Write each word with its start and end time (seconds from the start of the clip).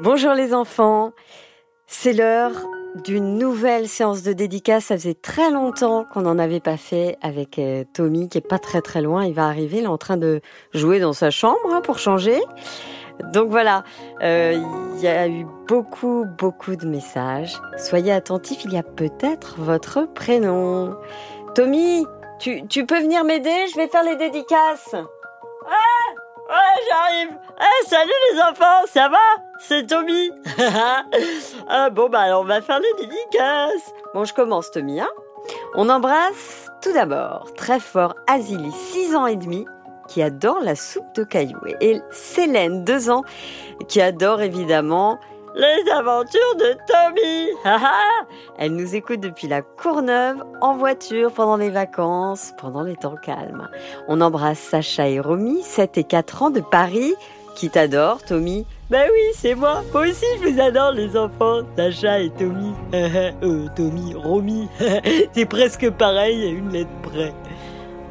Bonjour 0.00 0.34
les 0.34 0.52
enfants, 0.52 1.12
c'est 1.86 2.12
l'heure 2.12 2.52
d'une 3.06 3.38
nouvelle 3.38 3.88
séance 3.88 4.22
de 4.22 4.34
dédicace. 4.34 4.86
Ça 4.86 4.94
faisait 4.96 5.14
très 5.14 5.50
longtemps 5.50 6.04
qu'on 6.12 6.20
n'en 6.20 6.38
avait 6.38 6.60
pas 6.60 6.76
fait 6.76 7.16
avec 7.22 7.58
euh, 7.58 7.82
Tommy 7.94 8.28
qui 8.28 8.36
est 8.36 8.46
pas 8.46 8.58
très 8.58 8.82
très 8.82 9.00
loin. 9.00 9.24
Il 9.24 9.32
va 9.32 9.46
arriver, 9.46 9.78
il 9.78 9.84
est 9.84 9.88
en 9.88 9.96
train 9.96 10.18
de 10.18 10.42
jouer 10.74 11.00
dans 11.00 11.14
sa 11.14 11.30
chambre 11.30 11.72
hein, 11.72 11.80
pour 11.80 11.98
changer. 11.98 12.42
Donc 13.32 13.48
voilà, 13.48 13.84
euh, 14.22 14.62
il 14.96 15.00
y 15.00 15.08
a 15.08 15.28
eu 15.28 15.46
beaucoup 15.66 16.26
beaucoup 16.38 16.76
de 16.76 16.86
messages. 16.86 17.58
Soyez 17.78 18.12
attentifs, 18.12 18.64
il 18.64 18.74
y 18.74 18.78
a 18.78 18.82
peut-être 18.82 19.58
votre 19.58 20.02
prénom. 20.12 20.94
Tommy, 21.54 22.04
tu, 22.38 22.66
tu 22.66 22.84
peux 22.84 23.00
venir 23.00 23.24
m'aider? 23.24 23.66
Je 23.72 23.76
vais 23.76 23.88
faire 23.88 24.04
les 24.04 24.16
dédicaces. 24.16 24.94
Ah 24.94 26.25
Ouais, 26.48 26.82
j'arrive. 26.88 27.38
Eh, 27.58 27.88
salut 27.88 28.12
les 28.32 28.40
enfants, 28.40 28.86
ça 28.86 29.08
va? 29.08 29.18
C'est 29.58 29.86
Tommy. 29.86 30.30
ah, 31.68 31.90
bon, 31.90 32.08
bah 32.08 32.20
alors 32.20 32.42
on 32.42 32.44
va 32.44 32.60
faire 32.60 32.78
les 32.78 33.06
dédicaces. 33.06 33.92
Bon, 34.14 34.24
je 34.24 34.32
commence 34.32 34.70
Tommy. 34.70 35.00
Hein 35.00 35.08
on 35.74 35.88
embrasse 35.88 36.70
tout 36.82 36.92
d'abord 36.92 37.52
très 37.56 37.80
fort 37.80 38.14
Azili, 38.26 38.70
6 38.72 39.16
ans 39.16 39.26
et 39.26 39.36
demi, 39.36 39.66
qui 40.08 40.22
adore 40.22 40.60
la 40.60 40.76
soupe 40.76 41.14
de 41.14 41.24
cailloux. 41.24 41.60
Et 41.80 42.00
Célène, 42.10 42.84
2 42.84 43.10
ans, 43.10 43.22
qui 43.88 44.00
adore 44.00 44.42
évidemment 44.42 45.18
les 45.56 45.90
aventures 45.90 46.56
de 46.58 46.76
Tommy. 46.86 47.48
Elle 48.58 48.76
nous 48.76 48.94
écoute 48.94 49.20
depuis 49.20 49.48
la 49.48 49.62
Courneuve, 49.62 50.42
en 50.60 50.76
voiture, 50.76 51.32
pendant 51.32 51.56
les 51.56 51.70
vacances, 51.70 52.52
pendant 52.60 52.82
les 52.82 52.96
temps 52.96 53.16
calmes. 53.16 53.68
On 54.08 54.20
embrasse 54.20 54.58
Sacha 54.58 55.08
et 55.08 55.18
Romy, 55.18 55.62
7 55.62 55.98
et 55.98 56.04
4 56.04 56.42
ans 56.42 56.50
de 56.50 56.60
Paris, 56.60 57.14
qui 57.54 57.70
t'adorent, 57.70 58.22
Tommy. 58.22 58.66
Ben 58.90 59.08
oui, 59.10 59.32
c'est 59.34 59.54
moi. 59.54 59.82
Moi 59.92 60.02
aussi, 60.02 60.26
je 60.42 60.48
vous 60.48 60.60
adore, 60.60 60.92
les 60.92 61.16
enfants. 61.16 61.62
Sacha 61.76 62.20
et 62.20 62.30
Tommy. 62.30 62.72
euh, 62.94 63.66
Tommy, 63.74 64.14
Romy. 64.14 64.68
c'est 65.32 65.46
presque 65.46 65.90
pareil 65.90 66.44
à 66.44 66.50
une 66.50 66.70
lettre 66.70 66.90
près. 67.02 67.32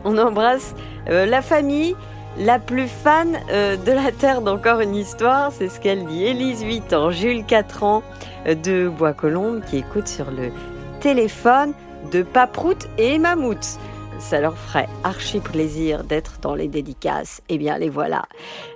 On 0.03 0.17
embrasse 0.17 0.73
euh, 1.09 1.25
la 1.27 1.41
famille 1.43 1.95
la 2.37 2.59
plus 2.59 2.87
fan 2.87 3.39
euh, 3.49 3.77
de 3.77 3.91
la 3.91 4.11
Terre 4.11 4.41
d'encore 4.41 4.81
une 4.81 4.95
histoire, 4.95 5.51
c'est 5.51 5.69
ce 5.69 5.79
qu'elle 5.79 6.05
dit. 6.05 6.25
Élise 6.25 6.61
8 6.61 6.93
ans, 6.93 7.11
Jules 7.11 7.45
4 7.45 7.83
ans 7.83 8.03
euh, 8.47 8.55
de 8.55 8.89
Bois-Colombes 8.89 9.61
qui 9.69 9.77
écoute 9.77 10.07
sur 10.07 10.31
le 10.31 10.51
téléphone 10.99 11.73
de 12.11 12.23
Paprout 12.23 12.87
et 12.97 13.17
Mammouth. 13.17 13.79
Ça 14.19 14.39
leur 14.39 14.57
ferait 14.57 14.87
archi 15.03 15.39
plaisir 15.39 16.03
d'être 16.03 16.39
dans 16.41 16.55
les 16.55 16.67
dédicaces. 16.67 17.41
Eh 17.49 17.57
bien, 17.57 17.77
les 17.77 17.89
voilà. 17.89 18.23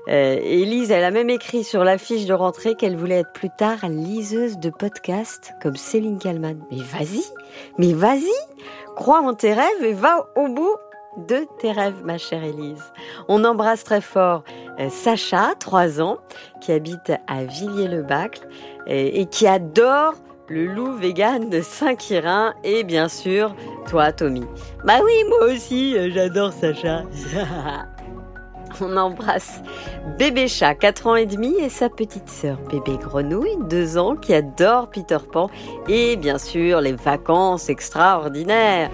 Euh, 0.09 0.37
Élise, 0.41 0.91
elle 0.91 1.03
a 1.03 1.11
même 1.11 1.29
écrit 1.29 1.63
sur 1.63 1.83
l'affiche 1.83 2.25
de 2.25 2.33
rentrée 2.33 2.75
qu'elle 2.75 2.97
voulait 2.97 3.19
être 3.19 3.33
plus 3.33 3.49
tard 3.57 3.87
liseuse 3.87 4.57
de 4.57 4.69
podcast 4.69 5.53
comme 5.61 5.75
Céline 5.75 6.19
Kallmann. 6.19 6.59
Mais 6.71 6.77
vas-y, 6.77 7.23
mais 7.77 7.93
vas-y, 7.93 8.33
crois 8.95 9.21
en 9.21 9.33
tes 9.33 9.53
rêves 9.53 9.83
et 9.83 9.93
va 9.93 10.27
au 10.35 10.49
bout 10.49 10.75
de 11.27 11.47
tes 11.59 11.71
rêves, 11.71 12.03
ma 12.03 12.17
chère 12.17 12.43
Élise. 12.43 12.83
On 13.27 13.43
embrasse 13.43 13.83
très 13.83 14.01
fort 14.01 14.43
euh, 14.79 14.89
Sacha, 14.89 15.53
3 15.59 16.01
ans, 16.01 16.17
qui 16.61 16.71
habite 16.71 17.11
à 17.27 17.43
Villiers-le-Bacle 17.43 18.47
et, 18.87 19.25
qui 19.27 19.45
adore 19.47 20.15
le 20.47 20.65
loup 20.65 20.93
vegan 20.93 21.49
de 21.49 21.61
Saint-Quirin 21.61 22.53
et 22.63 22.83
bien 22.83 23.07
sûr, 23.07 23.55
toi, 23.87 24.11
Tommy. 24.11 24.45
Bah 24.83 24.99
oui, 25.03 25.13
moi 25.29 25.53
aussi, 25.53 25.95
euh, 25.95 26.09
j'adore 26.11 26.53
Sacha. 26.53 27.03
On 28.81 28.97
embrasse 28.97 29.61
bébé 30.17 30.47
chat, 30.47 30.75
4 30.75 31.07
ans 31.07 31.15
et 31.15 31.25
demi, 31.25 31.55
et 31.59 31.69
sa 31.69 31.89
petite 31.89 32.29
sœur 32.29 32.57
bébé 32.71 32.97
grenouille, 32.97 33.57
2 33.69 33.97
ans, 33.97 34.15
qui 34.15 34.33
adore 34.33 34.89
Peter 34.89 35.17
Pan, 35.31 35.49
et 35.87 36.15
bien 36.15 36.37
sûr 36.37 36.81
les 36.81 36.93
vacances 36.93 37.69
extraordinaires. 37.69 38.89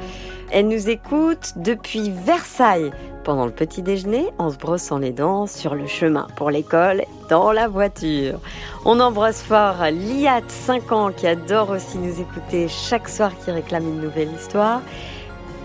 Elle 0.52 0.68
nous 0.68 0.90
écoute 0.90 1.54
depuis 1.56 2.11
Versailles 2.11 2.92
pendant 3.23 3.45
le 3.45 3.52
petit 3.52 3.82
déjeuner 3.82 4.28
en 4.38 4.52
se 4.52 4.58
brossant 4.58 5.00
les 5.00 5.11
dents 5.11 5.48
sur 5.48 5.73
le 5.73 5.88
chemin 5.88 6.28
pour 6.36 6.52
l'école 6.52 7.04
dans 7.30 7.52
la 7.52 7.67
voiture. 7.67 8.39
On 8.86 9.00
embrasse 9.00 9.42
fort 9.42 9.78
Liat, 9.92 10.44
5 10.48 10.92
ans, 10.92 11.11
qui 11.11 11.26
adore 11.26 11.72
aussi 11.72 11.98
nous 11.98 12.22
écouter 12.22 12.67
chaque 12.67 13.10
soir 13.10 13.32
qui 13.44 13.50
réclame 13.50 13.88
une 13.88 14.02
nouvelle 14.02 14.32
histoire. 14.32 14.82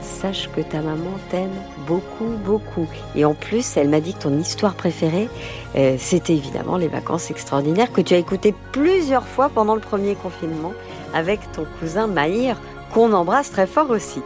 Sache 0.01 0.49
que 0.57 0.63
ta 0.63 0.81
maman 0.81 1.11
t'aime 1.29 1.51
beaucoup, 1.87 2.39
beaucoup. 2.43 2.89
Et 3.15 3.27
en 3.27 3.35
plus, 3.35 3.77
elle 3.77 3.91
m'a 3.91 4.01
dit 4.01 4.15
que 4.15 4.21
ton 4.21 4.39
histoire 4.39 4.75
préférée, 4.75 5.29
euh, 5.77 5.97
c'était 5.99 6.33
évidemment 6.33 6.79
les 6.79 6.89
vacances 6.89 7.31
extraordinaires 7.31 7.93
que 7.93 8.01
tu 8.01 8.15
as 8.15 8.19
écoutées 8.19 8.55
plusieurs 8.73 9.27
fois 9.27 9.51
pendant 9.51 9.75
le 9.75 9.83
premier 9.83 10.15
confinement 10.15 10.73
avec 11.13 11.41
ton 11.53 11.67
cousin 11.79 12.07
Maïr, 12.07 12.57
qu'on 12.93 13.13
embrasse 13.13 13.51
très 13.51 13.67
fort 13.67 13.91
aussi. 13.91 14.23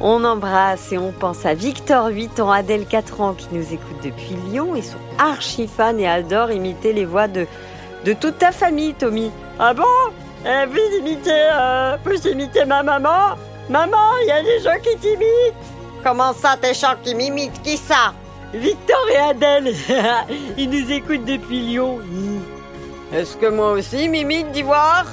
On 0.00 0.24
embrasse 0.24 0.92
et 0.92 0.98
on 0.98 1.12
pense 1.12 1.46
à 1.46 1.54
Victor, 1.54 2.08
8 2.08 2.40
ans, 2.40 2.50
Adèle, 2.50 2.86
4 2.86 3.20
ans, 3.20 3.34
qui 3.34 3.48
nous 3.52 3.72
écoute 3.72 3.98
depuis 4.02 4.36
Lyon. 4.50 4.74
Ils 4.74 4.84
sont 4.84 4.98
archi 5.18 5.68
fans 5.68 5.96
et 5.98 6.08
adorent 6.08 6.50
imiter 6.52 6.92
les 6.92 7.04
voix 7.04 7.28
de, 7.28 7.46
de 8.04 8.12
toute 8.12 8.38
ta 8.38 8.52
famille, 8.52 8.94
Tommy. 8.94 9.30
Ah 9.58 9.74
bon? 9.74 9.84
Eh, 10.44 10.66
Vous 10.66 10.98
imitez, 10.98 11.30
euh, 11.52 11.96
vous 12.04 12.26
imitez 12.28 12.64
ma 12.64 12.82
maman? 12.82 13.36
Maman, 13.70 14.16
il 14.22 14.26
y 14.28 14.32
a 14.32 14.42
des 14.42 14.60
gens 14.60 14.76
qui 14.82 14.96
t'imitent 14.98 15.54
Comment 16.02 16.32
ça, 16.32 16.56
tes 16.60 16.74
gens 16.74 16.94
qui 17.02 17.14
m'imitent? 17.14 17.62
Qui 17.62 17.76
ça? 17.76 18.12
Victor 18.52 18.98
et 19.14 19.16
Adèle 19.18 19.72
Ils 20.58 20.68
nous 20.68 20.90
écoutent 20.90 21.24
depuis 21.24 21.60
Lyon. 21.60 22.00
Est-ce 23.14 23.36
que 23.36 23.46
moi 23.46 23.70
aussi 23.72 24.08
m'imite 24.08 24.50
d'ivoire 24.50 25.06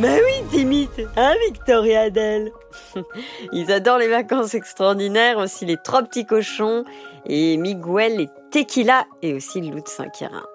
mais 0.00 0.20
oui, 0.24 0.44
t'imites, 0.50 1.02
hein, 1.16 1.34
Victor 1.46 1.84
et 1.84 1.96
Adèle 1.96 2.52
Ils 3.52 3.70
adorent 3.70 3.98
les 3.98 4.08
vacances 4.08 4.54
extraordinaires, 4.54 5.36
aussi 5.38 5.66
les 5.66 5.76
trois 5.76 6.02
petits 6.02 6.24
cochons, 6.24 6.84
et 7.26 7.58
Miguel 7.58 8.20
et 8.20 8.30
Tequila, 8.50 9.04
et 9.20 9.34
aussi 9.34 9.60
le 9.60 9.74
loup 9.74 9.82
de 9.82 9.88
Saint-Quirin. 9.88 10.46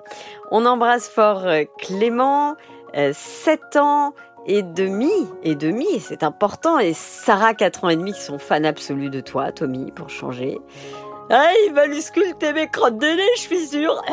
On 0.49 0.65
embrasse 0.65 1.07
fort 1.07 1.45
euh, 1.45 1.63
Clément, 1.77 2.55
7 2.95 3.61
euh, 3.75 3.79
ans 3.79 4.13
et 4.47 4.63
demi, 4.63 5.11
et 5.43 5.55
demi, 5.55 5.99
c'est 5.99 6.23
important, 6.23 6.79
et 6.79 6.93
Sarah, 6.93 7.53
4 7.53 7.83
ans 7.83 7.89
et 7.89 7.95
demi, 7.95 8.13
qui 8.13 8.21
sont 8.21 8.39
fans 8.39 8.63
absolus 8.63 9.09
de 9.09 9.19
toi, 9.19 9.51
Tommy, 9.51 9.91
pour 9.91 10.09
changer. 10.09 10.57
Ah, 11.31 11.49
il 11.65 11.73
va 11.73 11.87
lui 11.87 12.03
sculpter 12.03 12.53
mes 12.53 12.67
crottes 12.67 12.99
de 12.99 13.07
nez, 13.07 13.23
je 13.35 13.41
suis 13.41 13.67
sûr. 13.67 14.01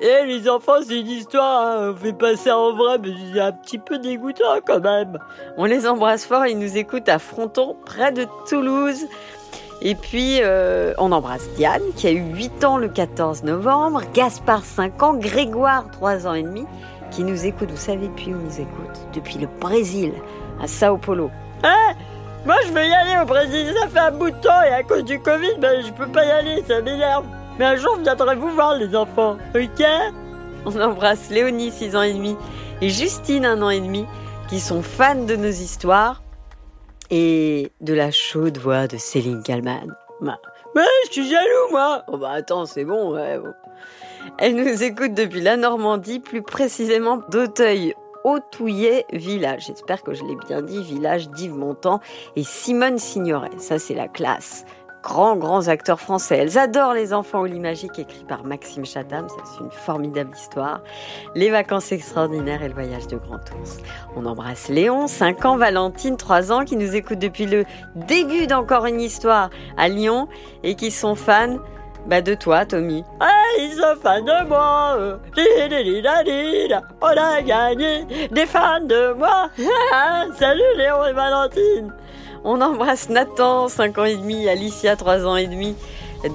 Eh, 0.00 0.26
les 0.26 0.48
enfants, 0.50 0.80
c'est 0.86 1.00
une 1.00 1.08
histoire, 1.08 1.66
hein. 1.66 1.94
on 1.94 1.96
fait 1.96 2.12
passer 2.12 2.50
en 2.50 2.74
vrai, 2.74 2.98
mais 2.98 3.10
c'est 3.32 3.40
un 3.40 3.52
petit 3.52 3.78
peu 3.78 3.98
dégoûtant 3.98 4.60
quand 4.66 4.80
même. 4.80 5.18
On 5.56 5.64
les 5.64 5.86
embrasse 5.86 6.26
fort, 6.26 6.46
ils 6.46 6.58
nous 6.58 6.76
écoutent 6.76 7.08
à 7.08 7.18
Fronton, 7.18 7.76
près 7.86 8.12
de 8.12 8.26
Toulouse. 8.48 9.06
Et 9.80 9.94
puis, 9.94 10.38
euh, 10.42 10.92
on 10.98 11.12
embrasse 11.12 11.48
Diane, 11.56 11.82
qui 11.96 12.06
a 12.06 12.12
eu 12.12 12.22
8 12.34 12.64
ans 12.64 12.76
le 12.76 12.88
14 12.88 13.44
novembre, 13.44 14.02
Gaspard, 14.12 14.64
5 14.64 15.02
ans, 15.02 15.14
Grégoire, 15.14 15.90
3 15.92 16.26
ans 16.26 16.34
et 16.34 16.42
demi, 16.42 16.66
qui 17.10 17.24
nous 17.24 17.46
écoute, 17.46 17.70
vous 17.70 17.76
savez 17.76 18.08
depuis 18.08 18.34
où 18.34 18.38
nous 18.38 18.60
écoute 18.60 19.06
Depuis 19.14 19.38
le 19.38 19.46
Brésil, 19.60 20.12
à 20.62 20.66
Sao 20.66 20.98
Paulo. 20.98 21.30
Ah 21.62 21.92
moi, 22.44 22.56
je 22.66 22.72
veux 22.72 22.84
y 22.84 22.92
aller 22.92 23.22
au 23.22 23.26
Brésil, 23.26 23.74
ça 23.80 23.88
fait 23.88 23.98
un 23.98 24.10
bout 24.10 24.30
de 24.30 24.36
temps 24.36 24.62
et 24.62 24.72
à 24.72 24.82
cause 24.82 25.04
du 25.04 25.20
Covid, 25.20 25.54
ben, 25.58 25.84
je 25.84 25.92
peux 25.92 26.08
pas 26.08 26.24
y 26.24 26.30
aller, 26.30 26.62
ça 26.66 26.80
m'énerve. 26.80 27.24
Mais 27.58 27.66
un 27.66 27.76
jour, 27.76 27.96
je 27.98 28.02
viendrai 28.02 28.34
vous 28.34 28.50
voir, 28.50 28.74
les 28.76 28.96
enfants, 28.96 29.36
ok? 29.54 29.86
On 30.64 30.80
embrasse 30.80 31.30
Léonie, 31.30 31.70
6 31.70 31.96
ans 31.96 32.02
et 32.02 32.12
demi, 32.12 32.36
et 32.80 32.88
Justine, 32.88 33.44
1 33.44 33.62
an 33.62 33.70
et 33.70 33.80
demi, 33.80 34.06
qui 34.48 34.58
sont 34.58 34.82
fans 34.82 35.14
de 35.14 35.36
nos 35.36 35.50
histoires 35.50 36.22
et 37.10 37.70
de 37.80 37.94
la 37.94 38.10
chaude 38.10 38.58
voix 38.58 38.86
de 38.86 38.96
Céline 38.96 39.42
Kallmann. 39.42 39.94
Bah, 40.20 40.38
je 41.06 41.12
suis 41.12 41.28
jaloux, 41.28 41.70
moi 41.70 42.04
Oh 42.08 42.16
bah 42.16 42.30
attends, 42.30 42.64
c'est 42.64 42.84
bon, 42.84 43.12
ouais. 43.12 43.38
Elle 44.38 44.56
nous 44.56 44.82
écoute 44.82 45.14
depuis 45.14 45.42
la 45.42 45.56
Normandie, 45.56 46.20
plus 46.20 46.42
précisément 46.42 47.20
d'Auteuil 47.28 47.94
Autouillet 48.24 49.06
Village. 49.12 49.66
J'espère 49.66 50.02
que 50.02 50.14
je 50.14 50.24
l'ai 50.24 50.36
bien 50.46 50.62
dit, 50.62 50.82
village 50.82 51.28
d'Yves 51.30 51.54
Montand 51.54 52.00
et 52.36 52.44
Simone 52.44 52.98
Signoret. 52.98 53.50
Ça, 53.58 53.78
c'est 53.78 53.94
la 53.94 54.08
classe. 54.08 54.64
Grands, 55.02 55.34
grands 55.34 55.66
acteurs 55.66 55.98
français. 55.98 56.36
Elles 56.36 56.58
adorent 56.58 56.94
les 56.94 57.12
enfants 57.12 57.40
au 57.40 57.46
lit 57.46 57.58
magique, 57.58 57.98
écrit 57.98 58.22
par 58.22 58.44
Maxime 58.44 58.84
Chatham. 58.84 59.26
C'est 59.28 59.64
une 59.64 59.72
formidable 59.72 60.30
histoire. 60.36 60.80
Les 61.34 61.50
vacances 61.50 61.90
extraordinaires 61.90 62.62
et 62.62 62.68
le 62.68 62.74
voyage 62.74 63.08
de 63.08 63.16
Grand 63.16 63.40
Ours. 63.60 63.78
On 64.14 64.26
embrasse 64.26 64.68
Léon, 64.68 65.08
5 65.08 65.44
ans, 65.44 65.56
Valentine, 65.56 66.16
3 66.16 66.52
ans, 66.52 66.64
qui 66.64 66.76
nous 66.76 66.94
écoute 66.94 67.18
depuis 67.18 67.46
le 67.46 67.64
début 67.96 68.46
d'Encore 68.46 68.86
une 68.86 69.00
histoire 69.00 69.50
à 69.76 69.88
Lyon 69.88 70.28
et 70.62 70.76
qui 70.76 70.92
sont 70.92 71.16
fans 71.16 71.58
bah 72.06 72.20
de 72.20 72.34
toi, 72.34 72.64
Tommy. 72.66 73.04
Ah, 73.20 73.28
ils 73.58 73.72
sont 73.72 74.00
fans 74.02 74.20
de 74.20 74.46
moi. 74.48 74.96
On 77.00 77.06
a 77.06 77.42
gagné 77.42 78.04
des 78.30 78.46
fans 78.46 78.80
de 78.80 79.12
moi. 79.12 79.48
Salut 80.38 80.62
Léon 80.76 81.04
et 81.04 81.12
Valentine. 81.12 81.92
On 82.44 82.60
embrasse 82.60 83.08
Nathan, 83.08 83.68
5 83.68 83.98
ans 83.98 84.04
et 84.04 84.16
demi, 84.16 84.48
Alicia, 84.48 84.96
3 84.96 85.26
ans 85.26 85.36
et 85.36 85.46
demi, 85.46 85.76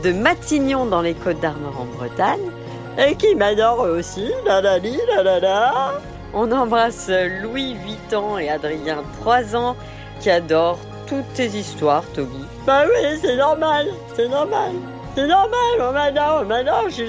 de 0.03 0.13
Matignon 0.13 0.85
dans 0.85 1.01
les 1.01 1.13
Côtes 1.13 1.39
d'Armor 1.41 1.81
en 1.81 1.85
Bretagne. 1.97 2.51
Et 2.97 3.15
qui 3.15 3.35
m'adore 3.35 3.81
aussi. 3.81 4.31
La 4.45 4.61
la 4.61 4.79
la 4.79 5.23
la 5.23 5.39
la. 5.39 5.93
On 6.33 6.51
embrasse 6.51 7.09
Louis, 7.41 7.75
8 8.09 8.13
ans, 8.13 8.37
et 8.37 8.49
Adrien, 8.49 9.03
3 9.21 9.55
ans, 9.55 9.75
qui 10.19 10.29
adorent 10.29 10.79
toutes 11.07 11.33
tes 11.33 11.47
histoires, 11.47 12.03
Toby. 12.13 12.43
Bah 12.65 12.83
oui, 12.85 13.19
c'est 13.21 13.37
normal, 13.37 13.87
c'est 14.15 14.27
normal. 14.27 14.73
C'est 15.17 15.25
normal, 15.25 15.79
on 15.81 15.93
m'adore, 15.93 16.41
on 16.43 16.45
m'adore, 16.45 16.89
je. 16.91 17.03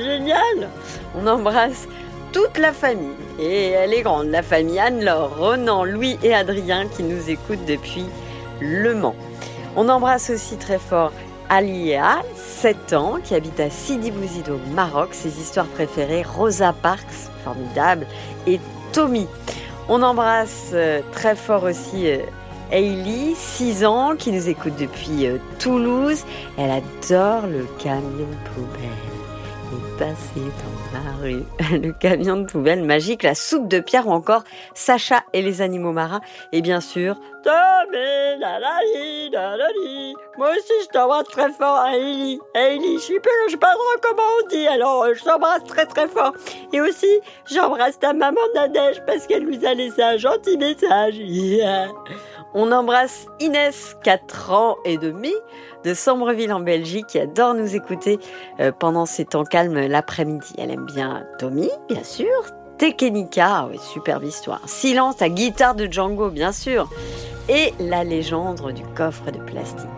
On 1.14 1.26
embrasse 1.26 1.86
toute 2.32 2.56
la 2.56 2.72
famille. 2.72 3.12
Et 3.38 3.72
elle 3.72 3.92
est 3.92 4.00
grande, 4.00 4.28
la 4.28 4.42
famille 4.42 4.78
Anne-Laure, 4.78 5.36
Ronan, 5.36 5.84
Louis 5.84 6.18
et 6.22 6.32
Adrien 6.32 6.88
qui 6.88 7.02
nous 7.02 7.28
écoutent 7.28 7.66
depuis 7.66 8.06
Le 8.60 8.94
Mans. 8.94 9.14
On 9.76 9.90
embrasse 9.90 10.30
aussi 10.30 10.56
très 10.56 10.78
fort 10.78 11.12
Alia, 11.50 12.22
7 12.34 12.94
ans, 12.94 13.18
qui 13.22 13.34
habite 13.34 13.60
à 13.60 13.68
Sidi 13.68 14.10
Bouzid 14.10 14.48
au 14.48 14.58
Maroc. 14.72 15.10
Ses 15.12 15.38
histoires 15.38 15.66
préférées, 15.66 16.22
Rosa 16.22 16.72
Parks, 16.72 17.28
formidable, 17.44 18.06
et 18.46 18.58
Tommy. 18.94 19.26
On 19.90 20.00
embrasse 20.00 20.70
euh, 20.72 21.02
très 21.12 21.36
fort 21.36 21.64
aussi 21.64 22.06
Hailey, 22.70 23.34
6 23.34 23.84
ans, 23.84 24.14
qui 24.16 24.30
nous 24.30 24.48
écoute 24.48 24.74
depuis 24.78 25.26
euh, 25.26 25.38
Toulouse. 25.58 26.24
Elle 26.58 26.70
adore 26.70 27.46
le 27.46 27.66
camion 27.78 28.28
poubelle. 28.54 29.08
Et 29.70 29.98
passer 29.98 30.14
dans 30.36 30.98
la 30.98 31.16
rue. 31.22 31.44
le 31.78 31.92
camion 31.92 32.36
de 32.36 32.46
poubelle 32.46 32.84
magique, 32.84 33.22
la 33.22 33.34
soupe 33.34 33.68
de 33.68 33.80
pierre 33.80 34.06
ou 34.06 34.12
encore 34.12 34.44
Sacha 34.74 35.22
et 35.32 35.42
les 35.42 35.60
animaux 35.60 35.92
marins. 35.92 36.20
Et 36.52 36.62
bien 36.62 36.80
sûr. 36.80 37.18
Moi 40.36 40.50
aussi, 40.50 40.72
je 40.84 40.88
t'embrasse 40.92 41.28
très 41.28 41.50
fort, 41.52 41.86
Hailey. 41.86 42.38
Hailey, 42.54 42.94
je 42.94 43.02
sais 43.02 43.20
pas, 43.20 43.30
je 43.46 43.52
sais 43.52 43.56
pas 43.58 43.74
comment 44.02 44.22
on 44.42 44.48
dit, 44.48 44.66
alors 44.66 45.04
euh, 45.04 45.14
je 45.14 45.24
t'embrasse 45.24 45.64
très 45.64 45.86
très 45.86 46.08
fort. 46.08 46.32
Et 46.72 46.80
aussi, 46.80 47.20
j'embrasse 47.50 47.98
ta 47.98 48.12
maman 48.12 48.40
Nadège 48.54 49.02
parce 49.06 49.26
qu'elle 49.26 49.44
nous 49.46 49.64
a 49.66 49.74
laissé 49.74 50.02
un 50.02 50.16
gentil 50.16 50.56
message. 50.56 51.16
Yeah. 51.16 51.88
On 52.54 52.72
embrasse 52.72 53.26
Inès, 53.40 53.96
4 54.04 54.52
ans 54.52 54.76
et 54.84 54.96
demi, 54.96 55.32
de 55.84 55.92
Sambreville 55.92 56.52
en 56.52 56.60
Belgique, 56.60 57.06
qui 57.08 57.18
adore 57.18 57.54
nous 57.54 57.76
écouter 57.76 58.18
euh, 58.60 58.72
pendant 58.72 59.04
ces 59.04 59.24
temps 59.26 59.44
calmes 59.44 59.78
l'après-midi. 59.78 60.54
Elle 60.56 60.70
aime 60.70 60.86
bien 60.86 61.26
Tommy, 61.38 61.70
bien 61.88 62.02
sûr, 62.02 62.26
Tekenika, 62.78 63.66
oui, 63.70 63.78
superbe 63.78 64.24
histoire. 64.24 64.60
Silence, 64.66 65.16
ta 65.16 65.28
guitare 65.28 65.74
de 65.74 65.86
Django, 65.90 66.30
bien 66.30 66.52
sûr. 66.52 66.88
Et 67.48 67.74
la 67.80 68.04
légende 68.04 68.72
du 68.72 68.82
coffre 68.94 69.30
de 69.30 69.38
plastique. 69.38 69.88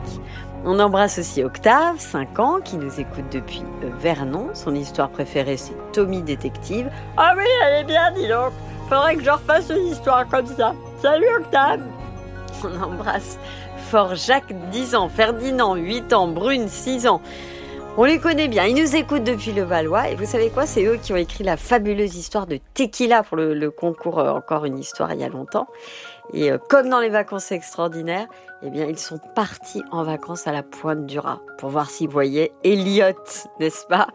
On 0.65 0.79
embrasse 0.79 1.19
aussi 1.19 1.43
Octave, 1.45 1.99
5 1.99 2.39
ans, 2.39 2.61
qui 2.63 2.77
nous 2.77 3.01
écoute 3.01 3.25
depuis 3.33 3.63
euh, 3.85 3.91
Vernon. 4.01 4.51
Son 4.55 4.75
histoire 4.75 5.11
préférée, 5.11 5.57
c'est 5.57 5.75
Tommy 5.93 6.23
Détective. 6.23 6.91
Ah 7.17 7.35
oui, 7.37 7.45
elle 7.65 7.83
est 7.83 7.85
bien, 7.85 8.11
dis 8.13 8.29
donc. 8.29 8.53
Faudrait 8.89 9.17
que 9.17 9.23
je 9.23 9.31
refasse 9.31 9.71
une 9.71 9.87
histoire 9.87 10.27
comme 10.29 10.47
ça. 10.47 10.75
Salut 11.01 11.29
Octave 11.39 11.83
on 12.65 12.83
embrasse 12.83 13.39
fort 13.91 14.15
Jacques, 14.15 14.53
10 14.71 14.95
ans, 14.95 15.09
Ferdinand, 15.09 15.75
8 15.75 16.13
ans, 16.13 16.29
Brune, 16.29 16.69
6 16.69 17.07
ans. 17.07 17.21
On 17.97 18.05
les 18.05 18.21
connaît 18.21 18.47
bien, 18.47 18.67
ils 18.67 18.81
nous 18.81 18.95
écoutent 18.95 19.25
depuis 19.25 19.53
le 19.53 19.63
Valois 19.63 20.11
et 20.11 20.15
vous 20.15 20.25
savez 20.25 20.49
quoi, 20.49 20.65
c'est 20.65 20.85
eux 20.85 20.97
qui 20.97 21.13
ont 21.13 21.17
écrit 21.17 21.43
la 21.43 21.57
fabuleuse 21.57 22.17
histoire 22.17 22.47
de 22.47 22.61
Tequila 22.73 23.25
pour 23.25 23.37
le, 23.37 23.71
concours 23.71 24.21
euh, 24.21 24.31
Encore 24.31 24.65
une 24.65 24.79
histoire 24.79 25.13
il 25.13 25.21
y 25.21 25.25
a 25.25 25.29
longtemps. 25.29 25.67
Et 26.33 26.53
euh, 26.53 26.59
comme 26.69 26.89
dans 26.89 27.01
les 27.01 27.09
vacances 27.09 27.51
extraordinaires, 27.51 28.29
eh 28.63 28.71
bien 28.71 28.87
ils 28.87 28.99
sont 28.99 29.19
partis 29.35 29.83
en 29.91 30.05
vacances 30.05 30.47
à 30.47 30.53
la 30.53 30.63
pointe 30.63 31.05
du 31.07 31.19
Raz 31.19 31.41
pour 31.59 31.71
voir 31.71 31.91
s'ils 31.91 32.09
voyaient 32.09 32.53
Elliot, 32.63 33.13
n'est-ce 33.59 33.85
pas? 33.87 34.07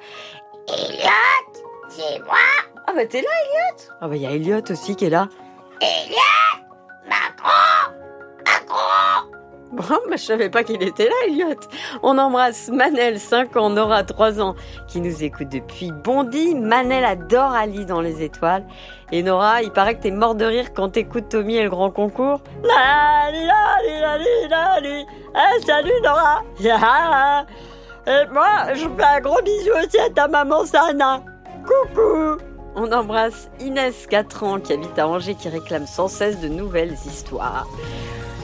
Elliot, 0.69 1.61
c'est 1.89 2.19
moi 2.25 2.37
Ah 2.87 2.93
bah 2.95 3.05
t'es 3.05 3.21
là 3.21 3.29
Elliot 3.43 3.91
Ah 3.99 4.07
bah 4.07 4.15
il 4.15 4.21
y 4.21 4.25
a 4.25 4.31
Elliot 4.31 4.63
aussi 4.69 4.95
qui 4.95 5.05
est 5.05 5.09
là. 5.09 5.27
Elliot 5.81 6.65
Macron 7.09 7.94
Bon, 9.71 9.83
bah, 10.09 10.15
je 10.15 10.23
savais 10.23 10.49
pas 10.49 10.63
qu'il 10.63 10.81
était 10.81 11.05
là, 11.05 11.15
Elliot. 11.27 11.55
On 12.01 12.17
embrasse 12.17 12.69
Manel, 12.69 13.19
5 13.19 13.57
ans, 13.57 13.69
Nora, 13.71 14.03
3 14.03 14.39
ans, 14.39 14.55
qui 14.87 15.01
nous 15.01 15.23
écoute 15.23 15.49
depuis 15.49 15.91
Bondy. 15.91 16.55
Manel 16.55 17.03
adore 17.03 17.51
Ali 17.51 17.85
dans 17.85 17.99
les 17.99 18.23
étoiles. 18.23 18.63
Et 19.11 19.21
Nora, 19.21 19.63
il 19.63 19.71
paraît 19.71 19.95
que 19.95 20.03
t'es 20.03 20.11
mort 20.11 20.35
de 20.35 20.45
rire 20.45 20.73
quand 20.73 20.89
t'écoutes 20.89 21.29
Tommy 21.29 21.55
et 21.55 21.63
le 21.63 21.69
grand 21.69 21.91
concours. 21.91 22.41
Lali, 22.63 23.45
lali, 23.45 23.99
lali, 23.99 24.47
lali. 24.49 25.05
Eh, 25.35 25.65
salut 25.65 26.01
Nora. 26.03 26.43
Et 28.07 28.31
moi, 28.31 28.73
je 28.75 28.87
fais 28.87 29.03
un 29.03 29.19
gros 29.19 29.41
bisou 29.41 29.71
aussi 29.83 29.97
à 29.99 30.11
ta 30.11 30.27
maman 30.27 30.63
Sana. 30.63 31.23
Coucou. 31.65 32.37
On 32.75 32.91
embrasse 32.91 33.49
Inès, 33.59 34.05
4 34.07 34.43
ans, 34.43 34.59
qui 34.59 34.73
habite 34.73 34.99
à 34.99 35.07
Angers, 35.07 35.33
qui 35.33 35.49
réclame 35.49 35.87
sans 35.87 36.07
cesse 36.07 36.39
de 36.39 36.47
nouvelles 36.47 36.93
histoires. 37.05 37.67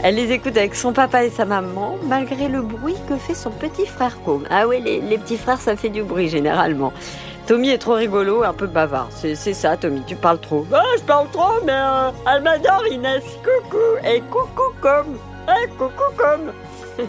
Elle 0.03 0.15
les 0.15 0.31
écoute 0.31 0.57
avec 0.57 0.73
son 0.73 0.93
papa 0.93 1.25
et 1.25 1.29
sa 1.29 1.45
maman, 1.45 1.95
malgré 2.07 2.47
le 2.47 2.63
bruit 2.63 2.95
que 3.07 3.17
fait 3.17 3.35
son 3.35 3.51
petit 3.51 3.85
frère 3.85 4.17
Com. 4.25 4.43
Ah 4.49 4.67
oui, 4.67 4.81
les, 4.81 5.17
petits 5.19 5.37
frères, 5.37 5.61
ça 5.61 5.75
fait 5.75 5.89
du 5.89 6.01
bruit 6.01 6.27
généralement. 6.27 6.91
Tommy 7.45 7.69
est 7.69 7.77
trop 7.77 7.93
rigolo, 7.93 8.43
un 8.43 8.53
peu 8.53 8.65
bavard. 8.65 9.09
C'est 9.11 9.35
ça, 9.35 9.77
Tommy, 9.77 10.01
tu 10.07 10.15
parles 10.15 10.39
trop. 10.39 10.65
Bah, 10.71 10.83
je 10.97 11.03
parle 11.03 11.29
trop, 11.29 11.53
mais 11.63 11.73
euh, 11.73 12.09
elle 12.33 12.41
m'adore, 12.41 12.87
Inès. 12.87 13.23
Coucou, 13.43 13.77
et 14.03 14.21
coucou 14.21 14.73
comme. 14.81 15.17
Et 15.47 15.67
coucou 15.77 16.03
comme. 16.17 16.51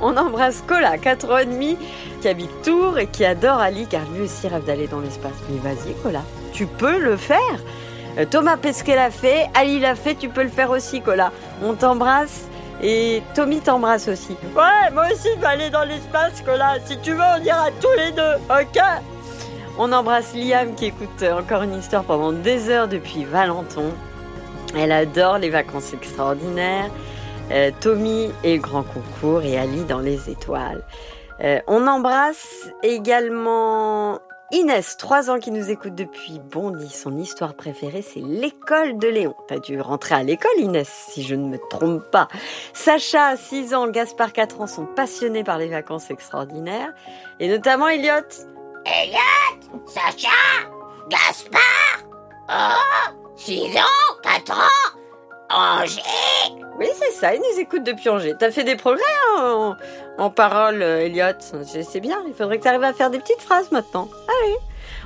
On 0.00 0.16
embrasse 0.16 0.64
Cola, 0.66 0.98
4 0.98 1.30
ans 1.30 1.38
et 1.38 1.46
demi, 1.46 1.76
qui 2.20 2.28
habite 2.28 2.50
Tours 2.64 2.98
et 2.98 3.06
qui 3.06 3.24
adore 3.24 3.58
Ali, 3.58 3.86
car 3.86 4.02
lui 4.12 4.22
aussi 4.22 4.48
rêve 4.48 4.64
d'aller 4.64 4.88
dans 4.88 5.00
l'espace. 5.00 5.32
Mais 5.48 5.58
vas-y, 5.58 5.94
Cola, 6.02 6.22
tu 6.52 6.66
peux 6.66 6.98
le 6.98 7.16
faire. 7.16 7.60
Euh, 8.18 8.24
Thomas 8.30 8.56
Pesquet 8.56 8.94
l'a 8.94 9.10
fait, 9.10 9.48
Ali 9.54 9.80
l'a 9.80 9.94
fait, 9.94 10.14
tu 10.14 10.28
peux 10.28 10.42
le 10.42 10.48
faire 10.48 10.70
aussi, 10.70 11.00
Cola. 11.00 11.32
On 11.62 11.74
t'embrasse 11.74 12.46
et 12.82 13.22
Tommy 13.34 13.60
t'embrasse 13.60 14.08
aussi. 14.08 14.36
Ouais, 14.54 14.90
moi 14.92 15.06
aussi, 15.12 15.28
je 15.34 15.40
vais 15.40 15.46
aller 15.46 15.70
dans 15.70 15.84
l'espace, 15.84 16.40
Cola. 16.44 16.76
Si 16.84 16.98
tu 16.98 17.12
veux, 17.12 17.20
on 17.20 17.42
ira 17.42 17.68
tous 17.80 17.96
les 17.96 18.12
deux, 18.12 18.34
ok? 18.50 18.82
On 19.78 19.90
embrasse 19.92 20.34
Liam 20.34 20.74
qui 20.74 20.86
écoute 20.86 21.24
encore 21.32 21.62
une 21.62 21.78
histoire 21.78 22.04
pendant 22.04 22.32
des 22.32 22.68
heures 22.68 22.88
depuis 22.88 23.24
Valenton. 23.24 23.92
Elle 24.76 24.92
adore 24.92 25.38
les 25.38 25.50
vacances 25.50 25.94
extraordinaires. 25.94 26.90
Euh, 27.50 27.70
Tommy 27.80 28.30
et 28.44 28.56
le 28.56 28.62
grand 28.62 28.82
concours 28.82 29.42
et 29.42 29.58
Ali 29.58 29.84
dans 29.84 29.98
les 29.98 30.30
étoiles. 30.30 30.82
Euh, 31.42 31.60
on 31.66 31.86
embrasse 31.86 32.68
également 32.82 34.18
Inès, 34.54 34.98
3 34.98 35.30
ans 35.30 35.38
qui 35.38 35.50
nous 35.50 35.70
écoute 35.70 35.94
depuis 35.94 36.38
Bondy, 36.38 36.90
son 36.90 37.16
histoire 37.16 37.54
préférée 37.54 38.02
c'est 38.02 38.20
l'école 38.20 38.98
de 38.98 39.08
Léon. 39.08 39.34
T'as 39.48 39.58
dû 39.58 39.80
rentrer 39.80 40.14
à 40.14 40.22
l'école 40.22 40.58
Inès, 40.58 40.88
si 41.08 41.22
je 41.22 41.34
ne 41.34 41.48
me 41.48 41.58
trompe 41.70 42.02
pas. 42.10 42.28
Sacha, 42.74 43.36
6 43.38 43.72
ans, 43.72 43.88
Gaspard, 43.88 44.34
4 44.34 44.60
ans 44.60 44.66
sont 44.66 44.84
passionnés 44.84 45.42
par 45.42 45.56
les 45.56 45.68
vacances 45.68 46.10
extraordinaires. 46.10 46.92
Et 47.40 47.48
notamment 47.48 47.88
Elliot. 47.88 48.28
Elliot 48.84 49.86
Sacha 49.86 50.28
Gaspard 51.08 52.04
Oh 52.50 53.12
6 53.36 53.76
ans 53.78 54.16
4 54.22 54.52
ans 54.52 54.98
Angers 55.50 56.02
Oui, 56.82 56.88
c'est 56.98 57.12
ça, 57.12 57.32
ils 57.32 57.38
nous 57.38 57.60
écoutent 57.60 57.84
depuis 57.84 58.08
Angers. 58.08 58.34
T'as 58.36 58.50
fait 58.50 58.64
des 58.64 58.74
progrès 58.74 59.04
hein, 59.38 59.76
en, 60.18 60.30
parole, 60.30 60.82
euh, 60.82 61.04
Elliot. 61.04 61.26
C'est 61.64 62.00
bien, 62.00 62.18
il 62.26 62.34
faudrait 62.34 62.58
que 62.58 62.62
tu 62.62 62.68
arrives 62.68 62.82
à 62.82 62.92
faire 62.92 63.08
des 63.08 63.20
petites 63.20 63.40
phrases 63.40 63.70
maintenant. 63.70 64.08
Allez 64.26 64.56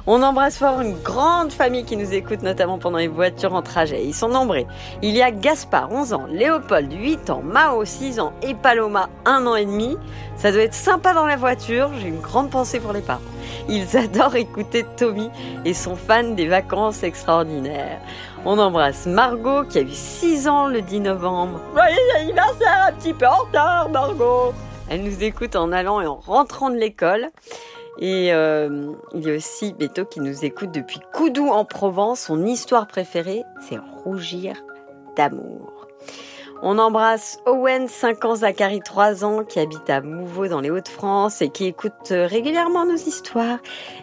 on 0.07 0.23
embrasse 0.23 0.59
fort 0.59 0.81
une 0.81 0.95
grande 1.03 1.53
famille 1.53 1.85
qui 1.85 1.97
nous 1.97 2.15
écoute, 2.15 2.43
notamment 2.43 2.79
pendant 2.79 2.99
les 2.99 3.09
voitures 3.09 3.55
en 3.55 3.63
trajet. 3.63 4.05
Ils 4.05 4.15
sont 4.15 4.29
nombreux. 4.29 4.65
Il 5.03 5.17
y 5.17 5.23
a 5.23 5.33
Gaspard, 5.33 5.91
11 5.91 6.13
ans, 6.13 6.27
Léopold, 6.31 6.93
8 6.93 7.29
ans, 7.31 7.43
Mao, 7.43 7.85
6 7.85 8.21
ans 8.21 8.33
et 8.43 8.55
Paloma, 8.55 9.09
1 9.25 9.47
an 9.47 9.57
et 9.57 9.65
demi. 9.65 9.97
Ça 10.37 10.53
doit 10.53 10.63
être 10.63 10.75
sympa 10.75 11.13
dans 11.13 11.27
la 11.27 11.37
voiture. 11.37 11.91
J'ai 12.01 12.09
une 12.09 12.21
grande 12.21 12.51
pensée 12.51 12.79
pour 12.79 12.93
les 12.93 13.01
parents. 13.01 13.21
Ils 13.69 13.97
adorent 13.97 14.37
écouter 14.37 14.87
Tommy 14.97 15.29
et 15.65 15.75
sont 15.75 15.97
fans 15.97 16.23
des 16.23 16.47
vacances 16.47 17.03
extraordinaires. 17.03 18.01
On 18.49 18.59
embrasse 18.59 19.07
Margot 19.07 19.65
qui 19.65 19.79
a 19.79 19.81
eu 19.81 19.91
6 19.91 20.47
ans 20.47 20.69
le 20.69 20.81
10 20.81 21.01
novembre. 21.01 21.61
Joyeux 21.75 21.97
anniversaire 22.17 22.87
un 22.87 22.93
petit 22.93 23.13
peu 23.13 23.27
en 23.27 23.39
retard, 23.39 23.89
Margot. 23.89 24.55
Elle 24.89 25.03
nous 25.03 25.25
écoute 25.25 25.57
en 25.57 25.73
allant 25.73 26.01
et 26.01 26.07
en 26.07 26.15
rentrant 26.15 26.71
de 26.71 26.77
l'école. 26.77 27.27
Et 27.99 28.33
euh, 28.33 28.93
il 29.15 29.27
y 29.27 29.33
a 29.33 29.35
aussi 29.35 29.73
Beto 29.73 30.05
qui 30.05 30.21
nous 30.21 30.45
écoute 30.45 30.71
depuis 30.71 31.01
Coudou 31.13 31.49
en 31.49 31.65
Provence. 31.65 32.21
Son 32.21 32.47
histoire 32.47 32.87
préférée, 32.87 33.43
c'est 33.69 33.81
Rougir 34.05 34.55
d'amour. 35.17 35.86
On 36.63 36.79
embrasse 36.79 37.39
Owen, 37.47 37.87
5 37.87 38.25
ans, 38.25 38.37
Zachary, 38.37 38.81
3 38.81 39.25
ans, 39.25 39.45
qui 39.45 39.61
habite 39.61 39.91
à 39.91 40.01
Mouveau 40.01 40.49
dans 40.49 40.61
les 40.61 40.71
Hauts-de-France 40.71 41.43
et 41.43 41.51
qui 41.51 41.67
écoute 41.67 42.09
régulièrement 42.11 42.87
nos 42.87 42.97
histoires. 42.97 43.59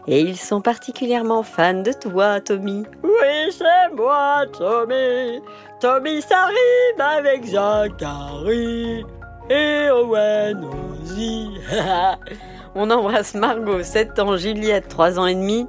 Et 0.07 0.21
ils 0.21 0.37
sont 0.37 0.61
particulièrement 0.61 1.41
fans 1.41 1.81
de 1.81 1.91
toi, 1.91 2.39
Tommy. 2.41 2.83
Oui, 3.03 3.51
c'est 3.51 3.95
moi, 3.95 4.45
Tommy. 4.57 5.41
Tommy 5.79 6.21
s'arrive 6.21 6.99
avec 6.99 7.45
Zachary 7.45 9.03
et 9.49 9.89
Owen 9.89 10.63
aussi. 11.03 11.49
On 12.75 12.89
embrasse 12.89 13.33
Margot, 13.33 13.83
7 13.83 14.19
ans, 14.19 14.37
Juliette, 14.37 14.87
3 14.89 15.19
ans 15.19 15.25
et 15.25 15.35
demi 15.35 15.67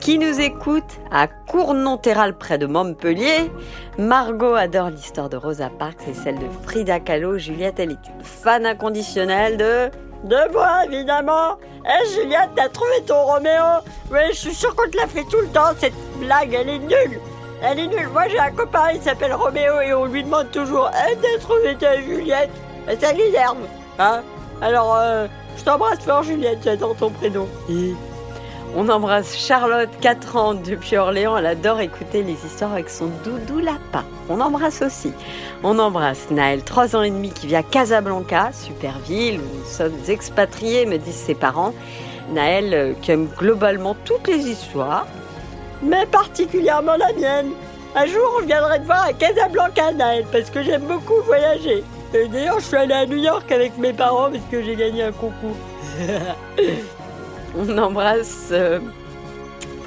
qui 0.00 0.18
nous 0.18 0.40
écoute 0.40 0.98
à 1.10 1.26
Cournon-Terral 1.26 2.36
près 2.36 2.58
de 2.58 2.66
Montpellier. 2.66 3.50
Margot 3.98 4.54
adore 4.54 4.90
l'histoire 4.90 5.28
de 5.28 5.36
Rosa 5.36 5.70
Parks 5.70 6.06
et 6.08 6.14
celle 6.14 6.38
de 6.38 6.46
Frida 6.62 7.00
Kahlo. 7.00 7.38
Juliette, 7.38 7.78
elle 7.78 7.92
est 7.92 8.08
une 8.08 8.24
fan 8.24 8.66
inconditionnelle 8.66 9.56
de... 9.56 9.90
De 10.24 10.52
moi, 10.52 10.84
évidemment? 10.86 11.58
Eh 11.84 12.08
Juliette, 12.08 12.50
t'as 12.56 12.68
trouvé 12.68 13.02
ton 13.06 13.22
Roméo? 13.24 13.62
Oui, 14.10 14.20
je 14.30 14.36
suis 14.36 14.54
sûr 14.54 14.74
qu'on 14.74 14.90
te 14.90 14.96
l'a 14.96 15.06
fait 15.06 15.24
tout 15.30 15.40
le 15.40 15.48
temps, 15.48 15.70
cette 15.78 15.94
blague, 16.18 16.54
elle 16.54 16.68
est 16.68 16.78
nulle 16.80 17.20
Elle 17.62 17.78
est 17.78 17.86
nulle 17.86 18.08
Moi, 18.12 18.26
j'ai 18.28 18.38
un 18.38 18.50
copain, 18.50 18.90
il 18.94 19.00
s'appelle 19.00 19.32
Roméo, 19.32 19.80
et 19.80 19.94
on 19.94 20.06
lui 20.06 20.24
demande 20.24 20.50
toujours 20.50 20.90
Eh, 21.08 21.16
t'as 21.16 21.40
trouvé 21.40 21.76
ta 21.76 22.00
Juliette? 22.00 22.50
Ça 23.00 23.12
l'énerve, 23.12 23.58
hein? 24.00 24.22
Alors, 24.60 24.96
euh, 24.96 25.28
je 25.56 25.62
t'embrasse 25.62 26.00
fort, 26.00 26.24
Juliette, 26.24 26.58
j'adore 26.64 26.96
ton 26.96 27.10
prénom. 27.10 27.46
On 28.76 28.88
embrasse 28.88 29.36
Charlotte, 29.36 29.88
4 30.00 30.36
ans, 30.36 30.54
depuis 30.54 30.96
Orléans. 30.96 31.36
Elle 31.36 31.46
adore 31.46 31.80
écouter 31.80 32.22
les 32.22 32.34
histoires 32.44 32.72
avec 32.72 32.90
son 32.90 33.06
doudou 33.24 33.60
lapin. 33.60 34.04
On 34.28 34.40
embrasse 34.40 34.82
aussi. 34.82 35.12
On 35.62 35.78
embrasse 35.78 36.30
Naël, 36.30 36.62
3 36.62 36.94
ans 36.94 37.02
et 37.02 37.10
demi, 37.10 37.30
qui 37.30 37.46
vit 37.46 37.56
à 37.56 37.62
Casablanca, 37.62 38.50
super 38.52 38.98
ville, 39.00 39.40
où 39.40 39.58
nous 39.58 39.64
sommes 39.64 39.98
expatriés, 40.08 40.86
me 40.86 40.98
disent 40.98 41.14
ses 41.14 41.34
parents. 41.34 41.72
Naël, 42.32 42.74
euh, 42.74 42.92
qui 43.00 43.10
aime 43.10 43.28
globalement 43.38 43.96
toutes 44.04 44.28
les 44.28 44.48
histoires. 44.48 45.06
Mais 45.82 46.04
particulièrement 46.06 46.96
la 46.96 47.12
mienne. 47.14 47.52
Un 47.96 48.06
jour, 48.06 48.38
je 48.42 48.46
viendrai 48.46 48.80
te 48.80 48.84
voir 48.84 49.04
à 49.04 49.12
Casablanca, 49.14 49.92
Naël, 49.92 50.26
parce 50.30 50.50
que 50.50 50.62
j'aime 50.62 50.82
beaucoup 50.82 51.22
voyager. 51.24 51.82
D'ailleurs, 52.12 52.60
je 52.60 52.66
suis 52.66 52.76
allé 52.76 52.94
à 52.94 53.06
New 53.06 53.16
York 53.16 53.50
avec 53.50 53.78
mes 53.78 53.92
parents 53.92 54.30
parce 54.30 54.44
que 54.50 54.62
j'ai 54.62 54.76
gagné 54.76 55.04
un 55.04 55.12
concours. 55.12 55.56
On 57.56 57.78
embrasse 57.78 58.48
euh, 58.52 58.80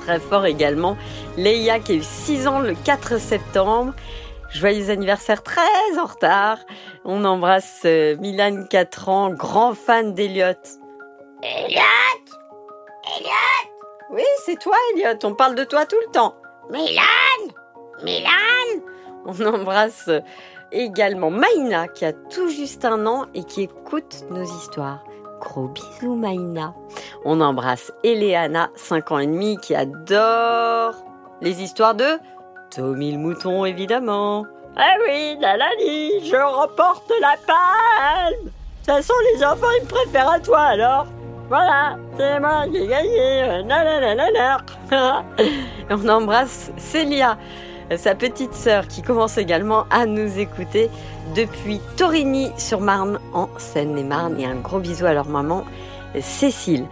très 0.04 0.20
fort 0.20 0.46
également 0.46 0.98
Leia 1.38 1.80
qui 1.80 1.94
a 1.94 1.96
eu 1.96 2.04
6 2.04 2.48
ans 2.48 2.60
le 2.60 2.74
4 2.74 3.20
septembre. 3.20 3.94
Joyeux 4.50 4.90
anniversaire 4.90 5.44
très 5.44 5.98
en 5.98 6.06
retard. 6.06 6.58
On 7.06 7.24
embrasse 7.24 7.82
euh, 7.86 8.18
Milan 8.18 8.66
4 8.70 9.10
ans, 9.10 9.30
grand 9.30 9.74
fan 9.74 10.14
d'Eliott. 10.14 10.60
Elliot 11.42 11.80
Elliot 13.18 13.72
Oui, 14.12 14.24
c'est 14.46 14.60
toi 14.60 14.76
Elliot, 14.94 15.18
on 15.24 15.34
parle 15.34 15.56
de 15.56 15.64
toi 15.64 15.86
tout 15.86 16.00
le 16.06 16.12
temps. 16.12 16.36
Milan 16.70 17.54
Milan 18.04 18.84
On 19.26 19.46
embrasse 19.46 20.10
euh, 20.10 20.20
également 20.72 21.32
Maïna 21.32 21.88
qui 21.88 22.06
a 22.06 22.14
tout 22.14 22.50
juste 22.50 22.86
un 22.86 23.06
an 23.06 23.26
et 23.34 23.44
qui 23.44 23.64
écoute 23.64 24.26
nos 24.30 24.44
histoires. 24.44 25.04
Gros 25.42 25.68
bisous 25.68 26.16
Maïna. 26.16 26.74
On 27.26 27.42
embrasse 27.42 27.92
Eleana, 28.04 28.70
5 28.76 29.12
ans 29.12 29.20
et 29.20 29.28
demi, 29.28 29.58
qui 29.58 29.76
adore 29.76 30.94
les 31.42 31.62
histoires 31.62 31.96
de 31.96 32.20
Tommy 32.74 33.12
le 33.12 33.18
mouton 33.18 33.66
évidemment. 33.66 34.46
Ah 34.78 34.94
oui, 35.06 35.38
Nalani, 35.40 36.30
je 36.30 36.38
remporte 36.38 37.12
la 37.20 37.36
palme 37.46 38.46
De 38.46 38.50
toute 38.86 38.86
façon, 38.86 39.14
les 39.34 39.44
enfants, 39.44 39.68
ils 39.78 39.84
me 39.84 39.90
préfèrent 39.90 40.30
à 40.30 40.40
toi, 40.40 40.60
alors 40.60 41.08
Voilà, 41.50 41.98
c'est 42.18 42.40
moi 42.40 42.66
qui 42.72 42.78
ai 42.78 42.88
gagné. 42.88 43.64
On 45.90 46.08
embrasse 46.08 46.72
Célia, 46.78 47.38
sa 47.98 48.16
petite 48.16 48.54
sœur, 48.54 48.88
qui 48.88 49.02
commence 49.02 49.38
également 49.38 49.86
à 49.90 50.06
nous 50.06 50.40
écouter 50.40 50.90
depuis 51.36 51.80
Torigny-sur-Marne, 51.98 53.20
en 53.34 53.50
Seine-et-Marne. 53.58 54.40
Et 54.40 54.46
un 54.46 54.56
gros 54.56 54.80
bisou 54.80 55.06
à 55.06 55.14
leur 55.14 55.28
maman, 55.28 55.66
Cécile. 56.20 56.86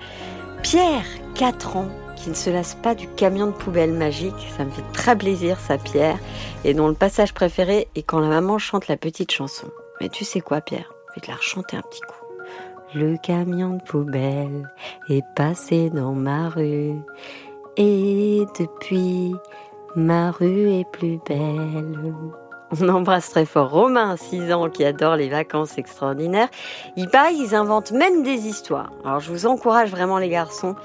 Pierre, 0.64 1.06
4 1.36 1.78
ans, 1.78 1.90
qui 2.16 2.30
ne 2.30 2.36
se 2.36 2.50
lasse 2.50 2.76
pas 2.76 2.96
du 2.96 3.08
camion 3.08 3.48
de 3.48 3.52
poubelle 3.52 3.94
magique. 3.94 4.52
Ça 4.58 4.66
me 4.66 4.72
fait 4.72 4.84
très 4.94 5.18
plaisir, 5.18 5.60
ça, 5.60 5.78
Pierre. 5.78 6.18
Et 6.66 6.74
dont 6.74 6.88
le 6.88 6.94
passage 6.94 7.34
préféré 7.34 7.88
est 7.96 8.04
quand 8.04 8.20
la 8.20 8.28
maman 8.28 8.58
chante 8.58 8.88
la 8.88 8.98
petite 8.98 9.32
chanson. 9.32 9.68
Mais 10.02 10.10
tu 10.10 10.26
sais 10.26 10.42
quoi, 10.42 10.60
Pierre? 10.62 10.92
Je 11.10 11.16
vais 11.16 11.26
te 11.26 11.32
la 11.32 11.38
rechanter 11.38 11.78
un 11.78 11.82
petit 11.82 12.02
coup. 12.02 12.16
Le 12.94 13.18
camion 13.18 13.78
de 13.78 13.84
poubelle 13.84 14.70
est 15.10 15.24
passé 15.36 15.90
dans 15.92 16.14
ma 16.14 16.50
rue. 16.50 16.96
Et 17.78 18.46
depuis, 18.60 19.34
ma 19.96 20.32
rue 20.32 20.72
est 20.72 20.90
plus 20.92 21.20
belle. 21.28 22.14
On 22.80 22.88
embrasse 22.90 23.32
très 23.32 23.46
fort 23.46 23.72
Romain, 23.72 24.16
6 24.16 24.54
ans, 24.54 24.70
qui 24.70 24.86
adore 24.86 25.16
les 25.16 25.30
vacances 25.30 25.78
extraordinaires. 25.80 26.50
Il 26.98 27.10
paraît 27.10 27.34
qu'ils 27.34 27.56
inventent 27.56 27.92
même 27.92 28.22
des 28.22 28.48
histoires. 28.48 28.92
Alors 29.04 29.20
je 29.20 29.32
vous 29.32 29.48
encourage 29.48 29.90
vraiment 29.90 30.20
les 30.20 30.30
garçons. 30.30 30.76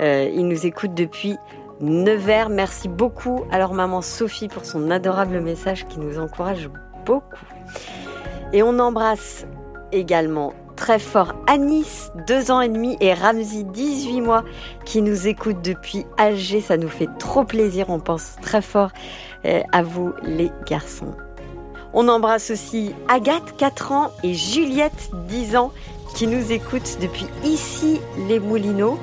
Euh, 0.00 0.30
ils 0.32 0.48
nous 0.48 0.64
écoutent 0.64 0.94
depuis 0.94 1.36
Nevers. 1.80 2.48
Merci 2.48 2.88
beaucoup 2.88 3.44
à 3.50 3.58
leur 3.58 3.74
maman 3.74 4.00
Sophie 4.00 4.48
pour 4.48 4.64
son 4.64 4.90
adorable 4.90 5.40
message 5.40 5.86
qui 5.86 6.00
nous 6.00 6.18
encourage 6.18 6.70
beaucoup. 7.04 7.44
Et 8.54 8.62
on 8.62 8.78
embrasse 8.78 9.46
également 9.92 10.54
très 10.76 10.98
fort 10.98 11.34
Anis, 11.46 12.12
2 12.26 12.50
ans 12.50 12.60
et 12.60 12.68
demi, 12.68 12.96
et 13.00 13.14
Ramzi, 13.14 13.64
18 13.64 14.20
mois, 14.20 14.44
qui 14.84 15.02
nous 15.02 15.26
écoutent 15.26 15.62
depuis 15.62 16.06
Alger. 16.18 16.60
Ça 16.60 16.76
nous 16.76 16.88
fait 16.88 17.08
trop 17.18 17.44
plaisir. 17.44 17.86
On 17.88 17.98
pense 17.98 18.36
très 18.42 18.62
fort 18.62 18.90
euh, 19.44 19.62
à 19.72 19.82
vous, 19.82 20.12
les 20.22 20.52
garçons. 20.66 21.14
On 21.92 22.08
embrasse 22.08 22.50
aussi 22.50 22.94
Agathe, 23.08 23.56
4 23.56 23.92
ans, 23.92 24.12
et 24.22 24.34
Juliette, 24.34 25.10
10 25.28 25.56
ans, 25.56 25.72
qui 26.14 26.26
nous 26.26 26.52
écoutent 26.52 26.98
depuis 27.00 27.26
ici, 27.42 28.00
les 28.28 28.38
Moulineaux, 28.38 28.98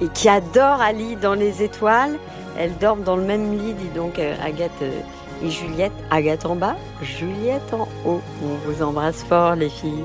et 0.00 0.08
qui 0.08 0.28
adorent 0.28 0.80
Ali 0.80 1.16
dans 1.16 1.34
les 1.34 1.62
étoiles. 1.62 2.18
Elles 2.58 2.76
dorment 2.78 3.02
dans 3.02 3.16
le 3.16 3.24
même 3.24 3.58
lit, 3.58 3.74
dis 3.74 3.88
donc, 3.94 4.18
euh, 4.18 4.34
Agathe 4.42 4.70
euh, 4.82 5.00
et 5.42 5.50
Juliette. 5.50 5.92
Agathe 6.10 6.46
en 6.46 6.56
bas, 6.56 6.76
Juliette 7.02 7.72
en 7.72 7.88
haut. 8.04 8.20
On 8.42 8.70
vous 8.70 8.82
embrasse 8.82 9.22
fort, 9.24 9.56
les 9.56 9.68
filles. 9.68 10.04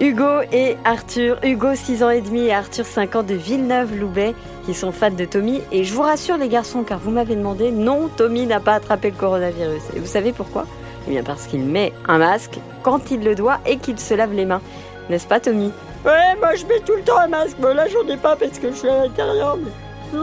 Hugo 0.00 0.40
et 0.50 0.76
Arthur, 0.84 1.36
Hugo 1.44 1.74
6 1.74 2.02
ans 2.02 2.08
et 2.10 2.22
demi 2.22 2.46
et 2.46 2.54
Arthur 2.54 2.86
5 2.86 3.16
ans 3.16 3.22
de 3.22 3.34
Villeneuve-Loubet 3.34 4.34
qui 4.64 4.72
sont 4.72 4.92
fans 4.92 5.10
de 5.10 5.24
Tommy. 5.26 5.60
Et 5.72 5.84
je 5.84 5.92
vous 5.94 6.00
rassure 6.02 6.38
les 6.38 6.48
garçons 6.48 6.84
car 6.84 6.98
vous 6.98 7.10
m'avez 7.10 7.36
demandé, 7.36 7.70
non, 7.70 8.08
Tommy 8.16 8.46
n'a 8.46 8.60
pas 8.60 8.74
attrapé 8.74 9.10
le 9.10 9.16
coronavirus. 9.16 9.82
Et 9.94 10.00
vous 10.00 10.06
savez 10.06 10.32
pourquoi? 10.32 10.64
Eh 11.06 11.10
bien 11.10 11.22
parce 11.22 11.46
qu'il 11.46 11.62
met 11.64 11.92
un 12.08 12.16
masque 12.18 12.58
quand 12.82 13.10
il 13.10 13.22
le 13.24 13.34
doit 13.34 13.58
et 13.66 13.76
qu'il 13.76 13.98
se 13.98 14.14
lave 14.14 14.32
les 14.32 14.46
mains. 14.46 14.62
N'est-ce 15.10 15.26
pas 15.26 15.40
Tommy? 15.40 15.70
Ouais, 16.04 16.34
moi 16.40 16.54
je 16.54 16.64
mets 16.64 16.80
tout 16.80 16.94
le 16.96 17.02
temps 17.02 17.18
un 17.18 17.28
masque, 17.28 17.56
mais 17.60 17.74
là 17.74 17.86
j'en 17.88 18.08
ai 18.10 18.16
pas 18.16 18.36
parce 18.36 18.58
que 18.58 18.70
je 18.70 18.76
suis 18.76 18.88
à 18.88 19.02
l'intérieur. 19.04 19.58
mais- 19.58 19.70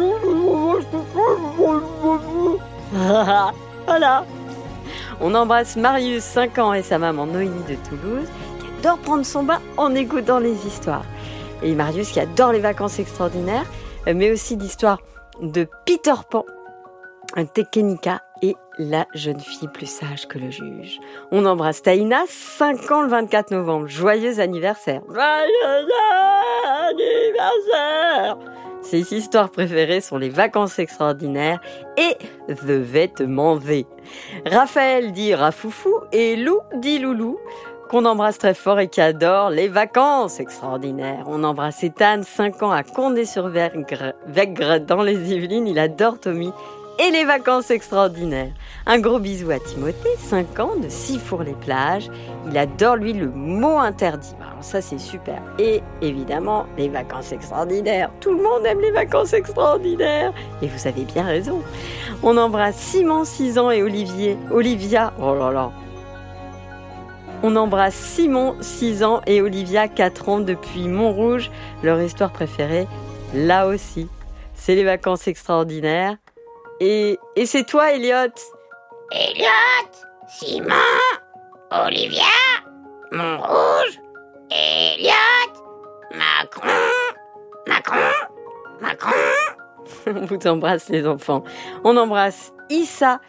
voilà. 3.86 4.25
On 5.19 5.34
embrasse 5.36 5.75
Marius 5.75 6.24
5 6.24 6.57
ans 6.60 6.74
et 6.74 6.84
sa 6.84 6.98
maman 6.98 7.25
Noémie 7.25 7.63
de 7.67 7.75
Toulouse 7.89 8.27
adore 8.79 8.98
prendre 9.00 9.25
son 9.25 9.43
bain 9.43 9.60
en 9.77 9.96
écoutant 9.96 10.39
les 10.39 10.65
histoires. 10.65 11.05
Et 11.63 11.74
Marius 11.74 12.12
qui 12.12 12.19
adore 12.19 12.51
les 12.51 12.60
vacances 12.60 13.00
extraordinaires, 13.00 13.65
euh, 14.07 14.13
mais 14.15 14.31
aussi 14.31 14.55
l'histoire 14.55 15.01
de 15.41 15.67
Peter 15.86 16.13
Pan, 16.29 16.46
un 17.36 17.46
Tekenika 17.46 18.22
et 18.41 18.55
la 18.77 19.07
jeune 19.15 19.39
fille 19.39 19.67
plus 19.74 19.89
sage 19.89 20.27
que 20.27 20.38
le 20.38 20.51
juge. 20.51 21.00
On 21.31 21.46
embrasse 21.46 21.81
Taïna, 21.81 22.24
5 22.27 22.91
ans 22.91 23.01
le 23.01 23.10
24 23.10 23.51
novembre. 23.51 23.88
Joyeux 23.88 24.39
anniversaire. 24.39 25.01
Joyeux 25.10 25.88
anniversaire 26.89 28.38
Ses 28.84 29.15
histoires 29.15 29.50
préférées 29.50 30.01
sont 30.01 30.17
les 30.17 30.29
vacances 30.29 30.77
extraordinaires 30.77 31.60
et 31.98 32.15
The 32.48 32.69
Vêtement 32.69 33.55
V. 33.55 33.88
Raphaël 34.46 35.12
dit 35.12 35.34
Rafoufou 35.34 35.96
et 36.12 36.36
Lou 36.36 36.60
dit 36.75 37.00
Loulou, 37.00 37.39
qu'on 37.88 38.06
embrasse 38.06 38.38
très 38.38 38.53
fort 38.53 38.79
et 38.79 38.88
qui 38.88 39.01
adore 39.01 39.50
les 39.50 39.67
vacances 39.67 40.39
extraordinaires. 40.39 41.24
On 41.27 41.44
embrasse 41.44 41.84
Ethan, 41.84 42.22
5 42.24 42.63
ans 42.63 42.72
à 42.72 42.84
Condé-sur-Vègre, 42.84 44.13
Vègre 44.27 44.79
dans 44.79 45.01
les 45.01 45.34
Yvelines. 45.34 45.67
Il 45.67 45.79
adore 45.79 46.20
Tommy 46.20 46.51
et 47.00 47.12
les 47.12 47.24
vacances 47.24 47.72
extraordinaires. 47.72 48.51
Un 48.86 49.00
gros 49.00 49.20
bisou 49.20 49.51
à 49.51 49.60
Timothée, 49.60 50.15
5 50.17 50.60
ans, 50.60 50.75
de 50.82 50.89
Sifour-les-Plages. 50.89 52.10
Il 52.50 52.58
adore, 52.58 52.96
lui, 52.96 53.13
le 53.13 53.29
mot 53.29 53.77
interdit. 53.77 54.36
Alors 54.41 54.63
ça, 54.63 54.82
c'est 54.82 55.00
super. 55.00 55.41
Et 55.60 55.82
évidemment, 56.01 56.65
les 56.77 56.89
vacances 56.89 57.32
extraordinaires. 57.32 58.12
Tout 58.20 58.34
le 58.34 58.41
monde 58.41 58.65
aime 58.65 58.82
les 58.82 58.91
vacances 58.91 59.34
extraordinaires. 59.34 60.34
Et 60.62 60.67
vous 60.67 60.88
avez 60.88 61.03
bien 61.03 61.24
raison. 61.24 61.62
On 62.24 62.36
embrasse 62.38 62.77
Simon, 62.77 63.24
6 63.24 63.58
ans, 63.60 63.72
et 63.72 63.84
Olivier, 63.84 64.38
Olivia, 64.51 65.13
oh 65.22 65.36
là 65.36 65.51
là. 65.51 65.72
On 67.44 67.56
embrasse 67.56 67.96
Simon, 67.96 68.56
6 68.62 69.03
ans, 69.03 69.22
et 69.27 69.41
Olivia, 69.41 69.88
4 69.88 70.29
ans, 70.29 70.39
depuis 70.39 70.88
Montrouge. 70.88 71.51
Leur 71.84 72.01
histoire 72.01 72.32
préférée, 72.32 72.88
là 73.34 73.67
aussi, 73.67 74.08
c'est 74.56 74.75
les 74.75 74.84
vacances 74.84 75.27
extraordinaires. 75.27 76.17
Et, 76.79 77.17
et 77.36 77.46
c'est 77.46 77.63
toi, 77.63 77.94
Elliot? 77.94 78.34
Elliot 79.12 79.48
Simon 80.27 80.74
Olivia 81.72 82.24
Montrouge 83.12 84.00
Elliot 84.51 85.53
Macron 86.13 86.67
Macron 87.65 87.98
Macron 88.82 89.12
On 90.08 90.25
vous 90.25 90.48
embrasse 90.48 90.89
les 90.89 91.08
enfants. 91.08 91.44
On 91.84 91.96
embrasse 91.96 92.51
Issa 92.70 93.22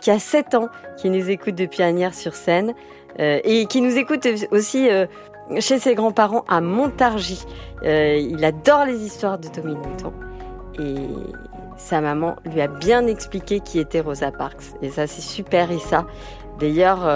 qui 0.00 0.10
a 0.10 0.18
7 0.18 0.54
ans, 0.54 0.68
qui 0.96 1.10
nous 1.10 1.30
écoute 1.30 1.54
depuis 1.54 1.82
Agnières-sur-Seine 1.82 2.74
euh, 3.20 3.40
et 3.44 3.66
qui 3.66 3.80
nous 3.80 3.96
écoute 3.96 4.26
aussi 4.50 4.90
euh, 4.90 5.06
chez 5.60 5.78
ses 5.78 5.94
grands-parents 5.94 6.44
à 6.48 6.60
Montargis. 6.60 7.46
il 7.82 8.44
adore 8.44 8.84
les 8.84 9.04
histoires 9.04 9.38
de 9.38 9.48
Tommy 9.48 9.74
Newton 9.74 10.12
et 10.78 10.96
sa 11.76 12.00
maman 12.00 12.36
lui 12.44 12.60
a 12.60 12.68
bien 12.68 13.06
expliqué 13.06 13.60
qui 13.60 13.78
était 13.78 14.00
Rosa 14.00 14.32
Parks. 14.32 14.74
Et 14.82 14.90
ça, 14.90 15.06
c'est 15.06 15.22
super, 15.22 15.70
Issa. 15.70 16.06
D'ailleurs, 16.58 17.08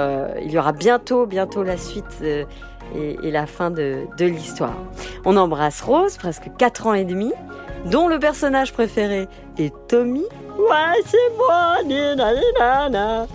il 0.43 0.51
y 0.51 0.59
aura 0.59 0.73
bientôt, 0.73 1.27
bientôt 1.27 1.63
la 1.63 1.77
suite 1.77 2.23
et, 2.23 3.31
la 3.31 3.47
fin 3.47 3.71
de, 3.71 4.07
de 4.17 4.27
l'histoire. 4.27 4.77
On 5.25 5.37
embrasse 5.37 5.81
Rose, 5.81 6.17
presque 6.17 6.51
4 6.57 6.87
ans 6.87 6.95
et 6.95 7.05
demi, 7.05 7.33
dont 7.87 8.09
le 8.09 8.19
personnage 8.19 8.73
préféré 8.73 9.29
est 9.59 9.73
Tommy. 9.89 10.25
Ouais, 10.59 11.03
c'est 11.07 11.37
moi, 11.37 11.83
nina, 11.85 12.33
nina, 12.89 13.27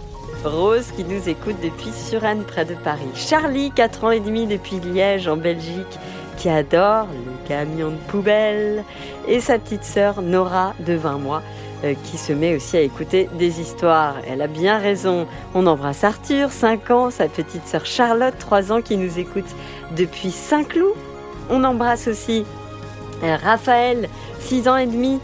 Rose 0.44 0.92
qui 0.96 1.04
nous 1.04 1.28
écoute 1.28 1.56
depuis 1.64 1.92
Suresnes 1.92 2.44
près 2.44 2.66
de 2.66 2.75
Paris. 2.75 3.10
Charlie, 3.16 3.72
4 3.72 4.04
ans 4.04 4.12
et 4.12 4.20
demi 4.20 4.46
depuis 4.46 4.80
Liège 4.80 5.28
en 5.28 5.38
Belgique, 5.38 6.00
qui 6.38 6.50
adore 6.50 7.08
le 7.08 7.48
camion 7.48 7.90
de 7.90 8.12
poubelle. 8.12 8.84
Et 9.28 9.40
sa 9.40 9.58
petite 9.58 9.84
sœur 9.84 10.22
Nora 10.22 10.74
de 10.86 10.94
20 10.94 11.18
mois 11.18 11.42
euh, 11.84 11.94
qui 12.04 12.18
se 12.18 12.32
met 12.32 12.56
aussi 12.56 12.78
à 12.78 12.82
écouter 12.82 13.30
des 13.38 13.60
histoires. 13.60 14.16
Elle 14.28 14.42
a 14.42 14.48
bien 14.48 14.78
raison. 14.78 15.28
On 15.54 15.68
embrasse 15.68 16.04
Arthur, 16.04 16.52
5 16.52 16.92
ans, 16.92 17.10
sa 17.12 17.28
petite 17.28 17.68
sœur 17.68 17.86
Charlotte, 17.86 18.36
3 18.38 18.72
ans, 18.72 18.82
qui 18.82 18.98
nous 18.98 19.20
écoute 19.20 19.48
depuis 19.96 20.32
Saint-Cloud. 20.32 20.94
On 21.50 21.64
embrasse 21.64 22.08
aussi 22.08 22.46
euh, 23.24 23.38
Raphaël, 23.44 24.10
6 24.46 24.68
ans 24.68 24.78
et 24.78 24.86
demi, 24.86 25.20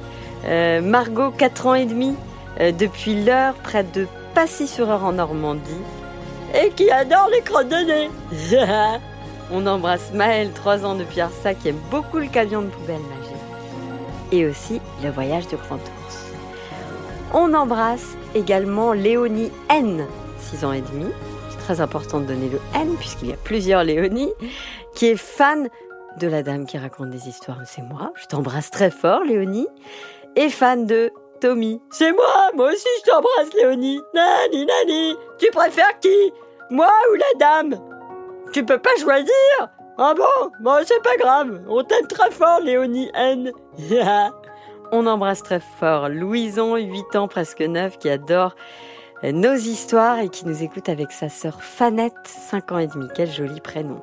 euh, 0.46 0.82
Margot, 0.82 1.30
4 1.32 1.68
ans 1.68 1.76
et 1.76 1.86
demi, 1.86 2.16
depuis 2.60 3.24
l'heure 3.24 3.54
près 3.56 3.84
de 3.84 4.08
Passy-sur-Eure 4.34 5.04
en 5.04 5.14
Normandie. 5.14 5.82
Et 6.54 6.70
qui 6.72 6.92
adore 6.92 7.30
les 7.30 7.42
de 7.42 7.86
nez. 7.86 8.10
On 9.52 9.68
embrasse 9.68 10.12
Maël, 10.14 10.52
3 10.54 10.86
ans 10.86 10.96
depuis 10.96 11.22
Arsa, 11.22 11.54
qui 11.54 11.70
aime 11.70 11.80
beaucoup 11.90 12.18
le 12.18 12.28
camion 12.28 12.62
de 12.62 12.68
poubelle 12.68 13.00
magique. 13.00 13.36
Et 14.32 14.46
aussi 14.46 14.82
le 15.04 15.12
voyage 15.12 15.48
de 15.48 15.56
Grand 15.56 15.76
Ours. 15.76 16.26
On 17.34 17.54
embrasse 17.54 18.16
également 18.34 18.92
Léonie 18.94 19.52
N, 19.70 20.06
6 20.40 20.66
ans 20.66 20.74
et 20.74 20.82
demi. 20.82 21.06
C'est 21.50 21.60
très 21.60 21.80
important 21.80 22.20
de 22.20 22.26
donner 22.26 22.50
le 22.50 22.60
N 22.76 22.96
puisqu'il 22.98 23.30
y 23.30 23.34
a 23.34 23.38
plusieurs 23.38 23.84
Léonie, 23.84 24.32
qui 24.96 25.08
est 25.08 25.18
fan 25.18 25.70
de 26.18 26.28
la 26.28 26.44
dame 26.44 26.66
qui 26.66 26.78
raconte 26.78 27.10
des 27.10 27.28
histoires. 27.28 27.60
C'est 27.66 27.82
moi, 27.82 28.12
je 28.16 28.26
t'embrasse 28.26 28.70
très 28.70 28.92
fort 28.92 29.24
Léonie. 29.24 29.68
Et 30.36 30.50
fan 30.50 30.86
de 30.86 31.12
Tommy. 31.42 31.82
C'est 31.90 32.12
moi, 32.12 32.52
moi 32.56 32.72
aussi 32.72 32.88
je 33.00 33.12
t'embrasse 33.12 33.54
Léonie. 33.56 34.00
Nani, 34.14 34.66
nani, 34.66 35.16
tu 35.40 35.50
préfères 35.52 36.00
qui? 36.00 36.34
Moi 36.70 36.92
ou 37.12 37.16
la 37.16 37.40
dame? 37.40 37.80
Tu 38.54 38.64
peux 38.66 38.78
pas 38.78 38.96
choisir 39.00 39.34
Ah 39.98 40.14
bon? 40.16 40.52
Bon, 40.62 40.78
c'est 40.86 41.02
pas 41.04 41.18
grave, 41.18 41.62
on 41.68 41.84
t'aime 41.84 42.08
très 42.08 42.32
fort 42.32 42.60
Léonie 42.62 43.10
N. 43.14 43.52
On 44.94 45.08
embrasse 45.08 45.42
très 45.42 45.62
fort 45.62 46.10
Louison, 46.10 46.76
8 46.76 47.16
ans, 47.16 47.30
presque 47.30 47.62
9, 47.62 47.98
qui 47.98 48.10
adore 48.10 48.56
nos 49.24 49.54
histoires 49.54 50.20
et 50.20 50.28
qui 50.28 50.46
nous 50.46 50.64
écoute 50.64 50.90
avec 50.90 51.14
sa 51.14 51.30
sœur 51.30 51.62
Fanette, 51.62 52.14
5 52.26 52.72
ans 52.74 52.80
et 52.80 52.88
demi. 52.88 53.08
Quel 53.16 53.32
joli 53.32 53.62
prénom. 53.62 54.02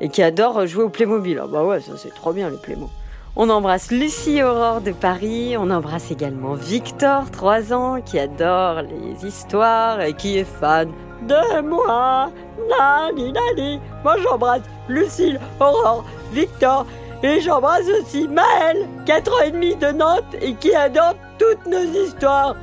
Et 0.00 0.08
qui 0.08 0.22
adore 0.22 0.66
jouer 0.66 0.84
au 0.84 0.88
Playmobil. 0.88 1.40
Ah 1.42 1.46
bah 1.46 1.64
ouais, 1.64 1.80
ça 1.80 1.92
c'est 1.96 2.14
trop 2.14 2.32
bien 2.32 2.50
les 2.50 2.56
Playmobil. 2.56 2.92
On 3.36 3.50
embrasse 3.50 3.90
Lucie 3.90 4.42
Aurore 4.42 4.80
de 4.80 4.92
Paris. 4.92 5.56
On 5.56 5.70
embrasse 5.70 6.10
également 6.10 6.54
Victor, 6.54 7.30
3 7.30 7.72
ans, 7.72 8.00
qui 8.00 8.18
adore 8.18 8.82
les 8.82 9.26
histoires 9.26 10.00
et 10.00 10.14
qui 10.14 10.38
est 10.38 10.44
fan 10.44 10.90
de 11.22 11.60
moi. 11.62 12.30
Nani, 12.68 13.32
nani. 13.32 13.80
Moi 14.02 14.16
j'embrasse 14.22 14.62
Lucille, 14.88 15.40
Aurore, 15.60 16.04
Victor 16.32 16.84
et 17.22 17.40
j'embrasse 17.40 17.86
aussi 18.00 18.28
Maël, 18.28 18.86
4 19.06 19.32
ans 19.32 19.42
et 19.44 19.50
demi 19.50 19.74
de 19.76 19.88
Nantes 19.88 20.34
et 20.40 20.54
qui 20.54 20.74
adore 20.74 21.14
toutes 21.38 21.66
nos 21.66 21.82
histoires. 21.82 22.56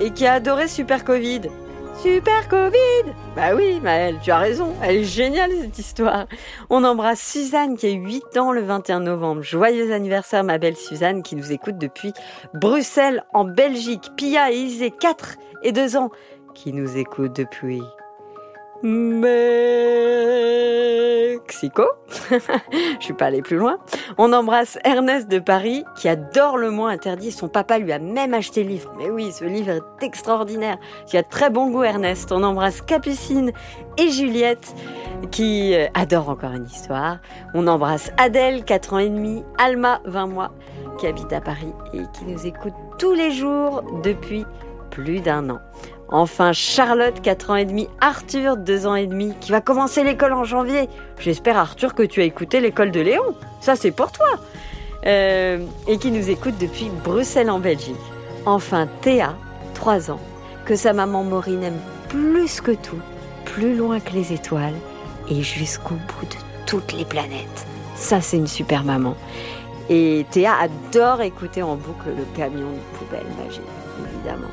Et 0.00 0.10
qui 0.10 0.26
a 0.26 0.34
adoré 0.34 0.68
Super 0.68 1.04
Covid. 1.04 1.42
Super 2.02 2.48
Covid 2.48 3.12
Bah 3.34 3.54
oui, 3.54 3.80
Maël, 3.80 4.16
tu 4.22 4.30
as 4.30 4.38
raison, 4.38 4.74
elle 4.82 4.96
est 4.96 5.04
géniale 5.04 5.50
cette 5.60 5.78
histoire. 5.78 6.26
On 6.70 6.84
embrasse 6.84 7.20
Suzanne 7.20 7.76
qui 7.76 7.86
a 7.86 7.90
8 7.90 8.36
ans 8.36 8.52
le 8.52 8.62
21 8.62 9.00
novembre. 9.00 9.42
Joyeux 9.42 9.92
anniversaire 9.92 10.44
ma 10.44 10.58
belle 10.58 10.76
Suzanne 10.76 11.22
qui 11.22 11.36
nous 11.36 11.52
écoute 11.52 11.78
depuis 11.78 12.12
Bruxelles 12.54 13.24
en 13.32 13.44
Belgique. 13.44 14.10
Pia 14.16 14.52
et 14.52 14.56
Isée, 14.56 14.90
4 14.90 15.36
et 15.62 15.72
2 15.72 15.96
ans, 15.96 16.10
qui 16.54 16.72
nous 16.72 16.96
écoutent 16.96 17.36
depuis 17.36 17.82
Mexico. 21.56 21.84
Je 22.70 23.04
suis 23.04 23.14
pas 23.14 23.26
allée 23.26 23.40
plus 23.40 23.56
loin. 23.56 23.78
On 24.18 24.32
embrasse 24.34 24.78
Ernest 24.84 25.28
de 25.28 25.38
Paris 25.38 25.84
qui 25.96 26.06
adore 26.06 26.58
le 26.58 26.70
mot 26.70 26.84
interdit. 26.84 27.32
Son 27.32 27.48
papa 27.48 27.78
lui 27.78 27.92
a 27.92 27.98
même 27.98 28.34
acheté 28.34 28.62
le 28.62 28.70
livre. 28.70 28.92
Mais 28.98 29.08
oui, 29.08 29.32
ce 29.32 29.44
livre 29.44 29.70
est 29.70 30.04
extraordinaire. 30.04 30.76
Tu 31.06 31.16
as 31.16 31.22
très 31.22 31.48
bon 31.48 31.70
goût 31.70 31.82
Ernest. 31.82 32.30
On 32.30 32.42
embrasse 32.42 32.82
Capucine 32.82 33.52
et 33.96 34.10
Juliette 34.10 34.74
qui 35.30 35.74
euh, 35.74 35.86
adorent 35.94 36.28
encore 36.28 36.52
une 36.52 36.66
histoire. 36.66 37.20
On 37.54 37.66
embrasse 37.66 38.12
Adèle, 38.18 38.64
4 38.64 38.92
ans 38.92 38.98
et 38.98 39.08
demi, 39.08 39.42
Alma, 39.56 40.00
20 40.04 40.26
mois, 40.26 40.52
qui 40.98 41.06
habite 41.06 41.32
à 41.32 41.40
Paris 41.40 41.72
et 41.94 42.02
qui 42.12 42.24
nous 42.26 42.46
écoute 42.46 42.74
tous 42.98 43.14
les 43.14 43.30
jours 43.30 43.82
depuis 44.02 44.44
plus 44.90 45.20
d'un 45.20 45.48
an. 45.48 45.60
Enfin, 46.08 46.52
Charlotte, 46.52 47.20
4 47.20 47.50
ans 47.50 47.56
et 47.56 47.64
demi, 47.64 47.88
Arthur, 48.00 48.56
2 48.56 48.86
ans 48.86 48.94
et 48.94 49.06
demi, 49.06 49.34
qui 49.40 49.50
va 49.50 49.60
commencer 49.60 50.04
l'école 50.04 50.32
en 50.32 50.44
janvier. 50.44 50.88
J'espère, 51.18 51.58
Arthur, 51.58 51.94
que 51.94 52.04
tu 52.04 52.20
as 52.20 52.24
écouté 52.24 52.60
l'école 52.60 52.92
de 52.92 53.00
Léon. 53.00 53.34
Ça, 53.60 53.74
c'est 53.74 53.90
pour 53.90 54.12
toi. 54.12 54.28
Euh, 55.06 55.58
et 55.88 55.98
qui 55.98 56.10
nous 56.10 56.30
écoute 56.30 56.54
depuis 56.60 56.90
Bruxelles 57.04 57.50
en 57.50 57.58
Belgique. 57.58 57.96
Enfin, 58.44 58.86
Théa, 59.00 59.34
3 59.74 60.10
ans, 60.12 60.20
que 60.64 60.76
sa 60.76 60.92
maman 60.92 61.24
Maureen 61.24 61.62
aime 61.64 61.80
plus 62.08 62.60
que 62.60 62.72
tout, 62.72 63.00
plus 63.44 63.76
loin 63.76 63.98
que 63.98 64.12
les 64.12 64.32
étoiles 64.32 64.74
et 65.28 65.42
jusqu'au 65.42 65.94
bout 65.94 66.26
de 66.26 66.36
toutes 66.66 66.92
les 66.92 67.04
planètes. 67.04 67.66
Ça, 67.96 68.20
c'est 68.20 68.36
une 68.36 68.46
super 68.46 68.84
maman. 68.84 69.16
Et 69.88 70.26
Théa 70.30 70.54
adore 70.54 71.22
écouter 71.22 71.62
en 71.62 71.76
boucle 71.76 72.10
le 72.16 72.24
camion 72.36 72.70
de 72.70 72.98
poubelle 72.98 73.26
magique, 73.44 73.62
évidemment. 74.14 74.50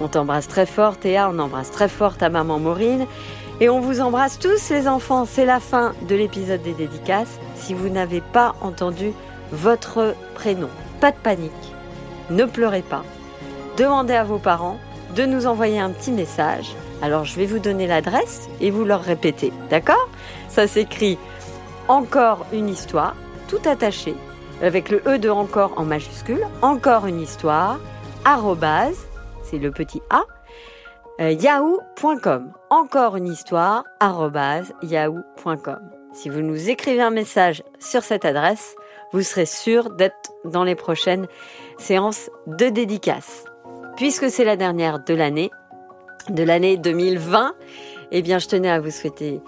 On 0.00 0.08
t'embrasse 0.08 0.48
très 0.48 0.66
fort 0.66 0.96
Théa, 0.96 1.30
on 1.32 1.38
embrasse 1.38 1.70
très 1.70 1.88
fort 1.88 2.16
ta 2.16 2.28
maman 2.28 2.58
Maureen. 2.58 3.06
Et 3.60 3.68
on 3.68 3.80
vous 3.80 4.00
embrasse 4.00 4.38
tous 4.38 4.70
les 4.70 4.88
enfants. 4.88 5.26
C'est 5.26 5.44
la 5.44 5.60
fin 5.60 5.92
de 6.08 6.14
l'épisode 6.14 6.62
des 6.62 6.72
dédicaces. 6.72 7.38
Si 7.56 7.74
vous 7.74 7.90
n'avez 7.90 8.22
pas 8.22 8.54
entendu 8.62 9.12
votre 9.52 10.14
prénom, 10.34 10.70
pas 11.00 11.10
de 11.10 11.18
panique. 11.18 11.52
Ne 12.30 12.44
pleurez 12.44 12.82
pas. 12.82 13.04
Demandez 13.76 14.14
à 14.14 14.24
vos 14.24 14.38
parents 14.38 14.78
de 15.14 15.26
nous 15.26 15.46
envoyer 15.46 15.78
un 15.78 15.90
petit 15.90 16.12
message. 16.12 16.74
Alors 17.02 17.24
je 17.24 17.36
vais 17.36 17.46
vous 17.46 17.58
donner 17.58 17.86
l'adresse 17.86 18.48
et 18.60 18.70
vous 18.70 18.84
leur 18.84 19.02
répétez. 19.02 19.52
D'accord? 19.68 20.08
Ça 20.48 20.66
s'écrit 20.66 21.18
encore 21.88 22.46
une 22.52 22.68
histoire, 22.68 23.16
tout 23.48 23.60
attaché, 23.66 24.14
avec 24.62 24.90
le 24.90 25.02
E 25.06 25.18
de 25.18 25.28
encore 25.28 25.72
en 25.76 25.84
majuscule. 25.84 26.46
Encore 26.62 27.06
une 27.06 27.20
histoire, 27.20 27.78
arrobase 28.24 29.06
c'est 29.50 29.58
le 29.58 29.70
petit 29.70 30.00
A, 30.10 30.22
euh, 31.20 31.32
yahoo.com. 31.32 32.52
Encore 32.70 33.16
une 33.16 33.26
histoire, 33.26 33.84
yahoo.com. 34.82 35.90
Si 36.12 36.28
vous 36.28 36.40
nous 36.40 36.70
écrivez 36.70 37.02
un 37.02 37.10
message 37.10 37.62
sur 37.78 38.02
cette 38.02 38.24
adresse, 38.24 38.74
vous 39.12 39.22
serez 39.22 39.46
sûr 39.46 39.90
d'être 39.90 40.32
dans 40.44 40.64
les 40.64 40.74
prochaines 40.74 41.26
séances 41.78 42.30
de 42.46 42.68
dédicaces. 42.68 43.44
Puisque 43.96 44.30
c'est 44.30 44.44
la 44.44 44.56
dernière 44.56 45.00
de 45.04 45.14
l'année, 45.14 45.50
de 46.28 46.42
l'année 46.42 46.76
2020, 46.76 47.54
eh 48.12 48.22
bien, 48.22 48.38
je 48.38 48.48
tenais 48.48 48.70
à 48.70 48.80
vous 48.80 48.90
souhaiter 48.90 49.40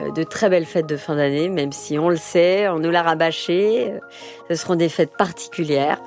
euh, 0.00 0.10
de 0.12 0.22
très 0.22 0.48
belles 0.48 0.66
fêtes 0.66 0.86
de 0.86 0.96
fin 0.96 1.16
d'année, 1.16 1.48
même 1.48 1.72
si 1.72 1.98
on 1.98 2.08
le 2.08 2.16
sait, 2.16 2.68
on 2.68 2.78
nous 2.78 2.90
l'a 2.90 3.02
rabâché. 3.02 3.92
Euh, 3.92 3.98
ce 4.50 4.54
seront 4.54 4.76
des 4.76 4.88
fêtes 4.88 5.16
particulières. 5.16 6.00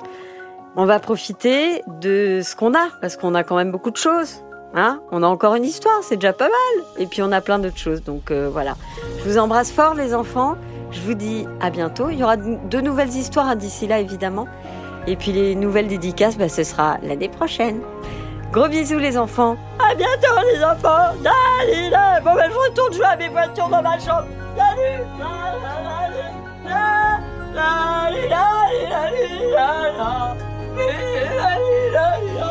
On 0.76 0.84
va 0.84 1.00
profiter 1.00 1.82
de 2.00 2.40
ce 2.42 2.54
qu'on 2.54 2.74
a, 2.74 2.88
parce 3.00 3.16
qu'on 3.16 3.34
a 3.34 3.42
quand 3.42 3.56
même 3.56 3.72
beaucoup 3.72 3.90
de 3.90 3.96
choses. 3.96 4.44
Hein 4.72 5.00
on 5.10 5.24
a 5.24 5.26
encore 5.26 5.56
une 5.56 5.64
histoire, 5.64 6.00
c'est 6.02 6.14
déjà 6.16 6.32
pas 6.32 6.48
mal. 6.48 6.84
Et 6.98 7.06
puis 7.06 7.22
on 7.22 7.32
a 7.32 7.40
plein 7.40 7.58
d'autres 7.58 7.78
choses. 7.78 8.04
Donc 8.04 8.30
euh, 8.30 8.48
voilà. 8.50 8.76
Je 9.18 9.24
vous 9.28 9.38
embrasse 9.38 9.72
fort 9.72 9.94
les 9.94 10.14
enfants. 10.14 10.56
Je 10.92 11.00
vous 11.00 11.14
dis 11.14 11.46
à 11.60 11.70
bientôt. 11.70 12.10
Il 12.10 12.18
y 12.18 12.22
aura 12.22 12.36
de 12.36 12.80
nouvelles 12.80 13.08
histoires 13.08 13.56
d'ici 13.56 13.88
là 13.88 13.98
évidemment. 13.98 14.46
Et 15.06 15.16
puis 15.16 15.32
les 15.32 15.54
nouvelles 15.54 15.88
dédicaces, 15.88 16.36
bah, 16.36 16.48
ce 16.48 16.62
sera 16.62 16.98
l'année 17.02 17.28
prochaine. 17.28 17.80
Gros 18.52 18.68
bisous 18.68 18.98
les 18.98 19.16
enfants. 19.16 19.56
À 19.78 19.94
bientôt 19.94 20.46
les 20.52 20.62
enfants. 20.62 21.14
Allez, 21.62 21.90
Bon 22.24 22.34
ben 22.34 22.50
je 22.50 22.56
retourne 22.56 22.92
jouer 22.92 23.06
à 23.06 23.16
mes 23.16 23.28
voitures 23.28 23.68
dans 23.68 23.82
ma 23.82 23.98
chambre. 23.98 24.26
Salut. 24.56 25.04
La. 30.88 32.49